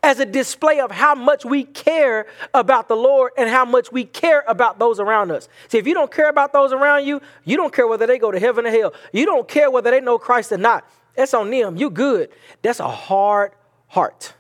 as 0.04 0.20
a 0.20 0.26
display 0.26 0.80
of 0.80 0.92
how 0.92 1.14
much 1.14 1.46
we 1.46 1.64
care 1.64 2.26
about 2.54 2.88
the 2.88 2.96
Lord 2.96 3.34
and 3.38 3.50
how 3.50 3.66
much 3.66 3.92
we 3.92 4.04
care 4.04 4.44
about 4.48 4.80
those 4.80 5.00
around 5.00 5.32
us. 5.32 5.48
See, 5.68 5.78
if 5.78 5.86
you 5.86 5.94
don't 5.94 6.12
care 6.12 6.30
about 6.30 6.54
those 6.54 6.74
around 6.74 7.06
you, 7.06 7.22
you 7.46 7.56
don't 7.56 7.74
care 7.74 7.88
whether 7.88 8.08
they 8.08 8.18
go 8.18 8.32
to 8.32 8.40
heaven 8.40 8.66
or 8.66 8.72
hell. 8.72 8.94
You 9.12 9.26
don't 9.26 9.48
care 9.48 9.70
whether 9.70 9.92
they 9.92 10.02
know 10.02 10.18
Christ 10.18 10.52
or 10.52 10.58
not. 10.58 10.90
That's 11.16 11.34
on 11.34 11.52
them. 11.52 11.78
You 11.78 11.90
good. 11.90 12.30
That's 12.62 12.80
a 12.80 12.90
hard 12.90 13.52
heart. 13.88 14.34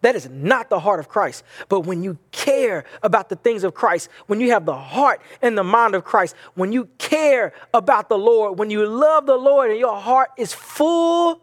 That 0.00 0.16
is 0.16 0.28
not 0.28 0.68
the 0.68 0.80
heart 0.80 0.98
of 0.98 1.08
Christ. 1.08 1.44
But 1.68 1.80
when 1.80 2.02
you 2.02 2.18
care 2.32 2.84
about 3.04 3.28
the 3.28 3.36
things 3.36 3.62
of 3.62 3.72
Christ, 3.72 4.08
when 4.26 4.40
you 4.40 4.50
have 4.50 4.66
the 4.66 4.76
heart 4.76 5.22
and 5.40 5.56
the 5.56 5.62
mind 5.62 5.94
of 5.94 6.02
Christ, 6.02 6.34
when 6.54 6.72
you 6.72 6.88
care 6.98 7.52
about 7.72 8.08
the 8.08 8.18
Lord, 8.18 8.58
when 8.58 8.68
you 8.68 8.84
love 8.84 9.26
the 9.26 9.36
Lord 9.36 9.70
and 9.70 9.78
your 9.78 9.96
heart 9.96 10.30
is 10.36 10.52
full 10.52 11.40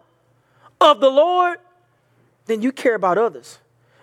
of 0.82 1.00
the 1.00 1.10
Lord, 1.10 1.60
then 2.50 2.62
you 2.62 2.72
care 2.72 2.96
about 2.96 3.18
others 3.18 3.60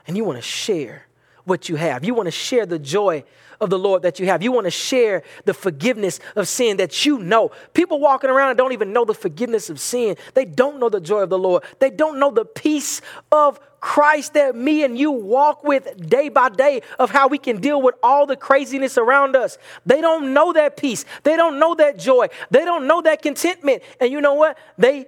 and 0.06 0.16
you 0.16 0.24
want 0.24 0.38
to 0.38 0.42
share 0.42 1.06
what 1.44 1.68
you 1.68 1.76
have. 1.76 2.04
You 2.04 2.14
want 2.14 2.26
to 2.26 2.32
share 2.32 2.66
the 2.66 2.78
joy 2.78 3.24
of 3.60 3.70
the 3.70 3.78
Lord 3.78 4.02
that 4.02 4.20
you 4.20 4.26
have. 4.26 4.42
You 4.42 4.52
want 4.52 4.66
to 4.66 4.70
share 4.70 5.22
the 5.44 5.54
forgiveness 5.54 6.20
of 6.34 6.48
sin 6.48 6.76
that 6.78 7.06
you 7.06 7.18
know. 7.18 7.52
People 7.72 8.00
walking 8.00 8.30
around 8.30 8.50
and 8.50 8.58
don't 8.58 8.72
even 8.72 8.92
know 8.92 9.04
the 9.04 9.14
forgiveness 9.14 9.70
of 9.70 9.80
sin. 9.80 10.16
They 10.34 10.44
don't 10.44 10.78
know 10.78 10.88
the 10.88 11.00
joy 11.00 11.20
of 11.20 11.30
the 11.30 11.38
Lord. 11.38 11.62
They 11.78 11.90
don't 11.90 12.18
know 12.18 12.30
the 12.30 12.44
peace 12.44 13.00
of 13.32 13.58
Christ 13.80 14.34
that 14.34 14.56
me 14.56 14.84
and 14.84 14.98
you 14.98 15.12
walk 15.12 15.62
with 15.62 16.08
day 16.08 16.28
by 16.28 16.48
day 16.48 16.82
of 16.98 17.10
how 17.10 17.28
we 17.28 17.38
can 17.38 17.60
deal 17.60 17.80
with 17.80 17.94
all 18.02 18.26
the 18.26 18.36
craziness 18.36 18.98
around 18.98 19.36
us. 19.36 19.58
They 19.86 20.00
don't 20.00 20.34
know 20.34 20.52
that 20.52 20.76
peace. 20.76 21.04
They 21.22 21.36
don't 21.36 21.58
know 21.58 21.74
that 21.76 21.98
joy. 21.98 22.26
They 22.50 22.64
don't 22.64 22.86
know 22.86 23.00
that 23.02 23.22
contentment. 23.22 23.82
And 24.00 24.10
you 24.10 24.20
know 24.20 24.34
what? 24.34 24.58
They 24.76 25.06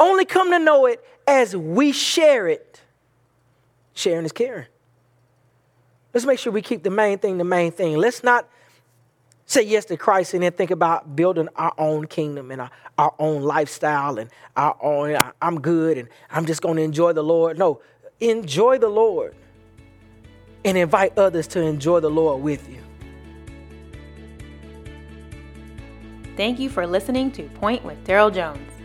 only 0.00 0.24
come 0.24 0.50
to 0.50 0.58
know 0.58 0.86
it 0.86 1.04
as 1.28 1.54
we 1.54 1.92
share 1.92 2.48
it. 2.48 2.80
Sharing 3.92 4.24
is 4.24 4.32
caring. 4.32 4.66
let's 6.14 6.24
make 6.24 6.38
sure 6.38 6.52
we 6.52 6.62
keep 6.62 6.82
the 6.82 6.90
main 6.90 7.18
thing 7.18 7.36
the 7.36 7.44
main 7.44 7.70
thing. 7.70 7.98
Let's 7.98 8.24
not 8.24 8.48
say 9.44 9.62
yes 9.62 9.84
to 9.86 9.96
Christ 9.96 10.34
and 10.34 10.42
then 10.42 10.52
think 10.52 10.70
about 10.70 11.14
building 11.14 11.48
our 11.56 11.74
own 11.76 12.06
kingdom 12.06 12.50
and 12.50 12.62
our, 12.62 12.70
our 12.96 13.14
own 13.18 13.42
lifestyle 13.42 14.18
and 14.18 14.30
our 14.56 14.76
own, 14.80 15.18
I'm 15.42 15.60
good 15.60 15.98
and 15.98 16.08
I'm 16.30 16.46
just 16.46 16.62
going 16.62 16.76
to 16.76 16.82
enjoy 16.82 17.12
the 17.12 17.22
Lord. 17.22 17.58
No, 17.58 17.82
enjoy 18.20 18.78
the 18.78 18.88
Lord 18.88 19.34
and 20.64 20.78
invite 20.78 21.18
others 21.18 21.46
to 21.48 21.60
enjoy 21.60 22.00
the 22.00 22.10
Lord 22.10 22.42
with 22.42 22.68
you. 22.68 22.80
Thank 26.36 26.58
you 26.58 26.70
for 26.70 26.86
listening 26.86 27.32
to 27.32 27.42
Point 27.50 27.84
with 27.84 28.02
Daryl 28.06 28.32
Jones. 28.32 28.77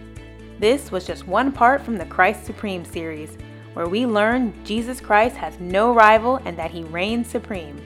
This 0.60 0.92
was 0.92 1.06
just 1.06 1.28
one 1.28 1.52
part 1.52 1.82
from 1.82 1.98
the 1.98 2.06
Christ 2.06 2.46
Supreme 2.46 2.86
series, 2.86 3.38
where 3.74 3.88
we 3.88 4.06
learn 4.06 4.54
Jesus 4.63 5.02
Christ 5.02 5.36
has 5.36 5.60
no 5.60 5.94
rival 5.94 6.39
and 6.46 6.58
that 6.58 6.72
he 6.72 6.84
reigns 6.84 7.28
supreme. 7.28 7.82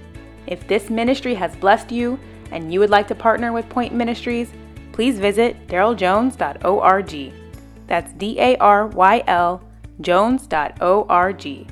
If 0.45 0.67
this 0.67 0.89
ministry 0.89 1.33
has 1.35 1.55
blessed 1.55 1.91
you 1.91 2.19
and 2.51 2.71
you 2.71 2.79
would 2.79 2.89
like 2.89 3.07
to 3.09 3.15
partner 3.15 3.51
with 3.51 3.69
Point 3.69 3.93
Ministries, 3.93 4.51
please 4.91 5.19
visit 5.19 5.67
daryljones.org. 5.67 7.33
That's 7.87 8.13
D 8.13 8.39
A 8.39 8.57
R 8.57 8.87
Y 8.87 9.23
L 9.27 9.61
Jones.org. 10.01 11.71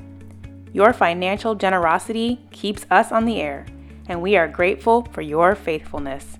Your 0.72 0.92
financial 0.92 1.54
generosity 1.54 2.40
keeps 2.50 2.84
us 2.90 3.12
on 3.12 3.24
the 3.24 3.40
air, 3.40 3.66
and 4.08 4.20
we 4.20 4.36
are 4.36 4.48
grateful 4.48 5.02
for 5.12 5.22
your 5.22 5.54
faithfulness. 5.54 6.35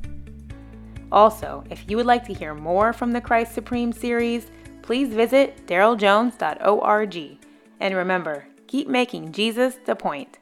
Also, 1.13 1.65
if 1.71 1.89
you 1.89 1.97
would 1.97 2.07
like 2.07 2.27
to 2.27 2.35
hear 2.35 2.55
more 2.55 2.93
from 2.93 3.13
the 3.13 3.21
Christ 3.21 3.55
Supreme 3.55 3.93
series, 3.93 4.51
please 4.83 5.09
visit 5.09 5.67
daryljones.org. 5.67 7.39
And 7.81 7.95
remember, 7.95 8.47
keep 8.67 8.89
making 8.89 9.33
Jesus 9.33 9.79
the 9.85 9.95
point. 9.97 10.39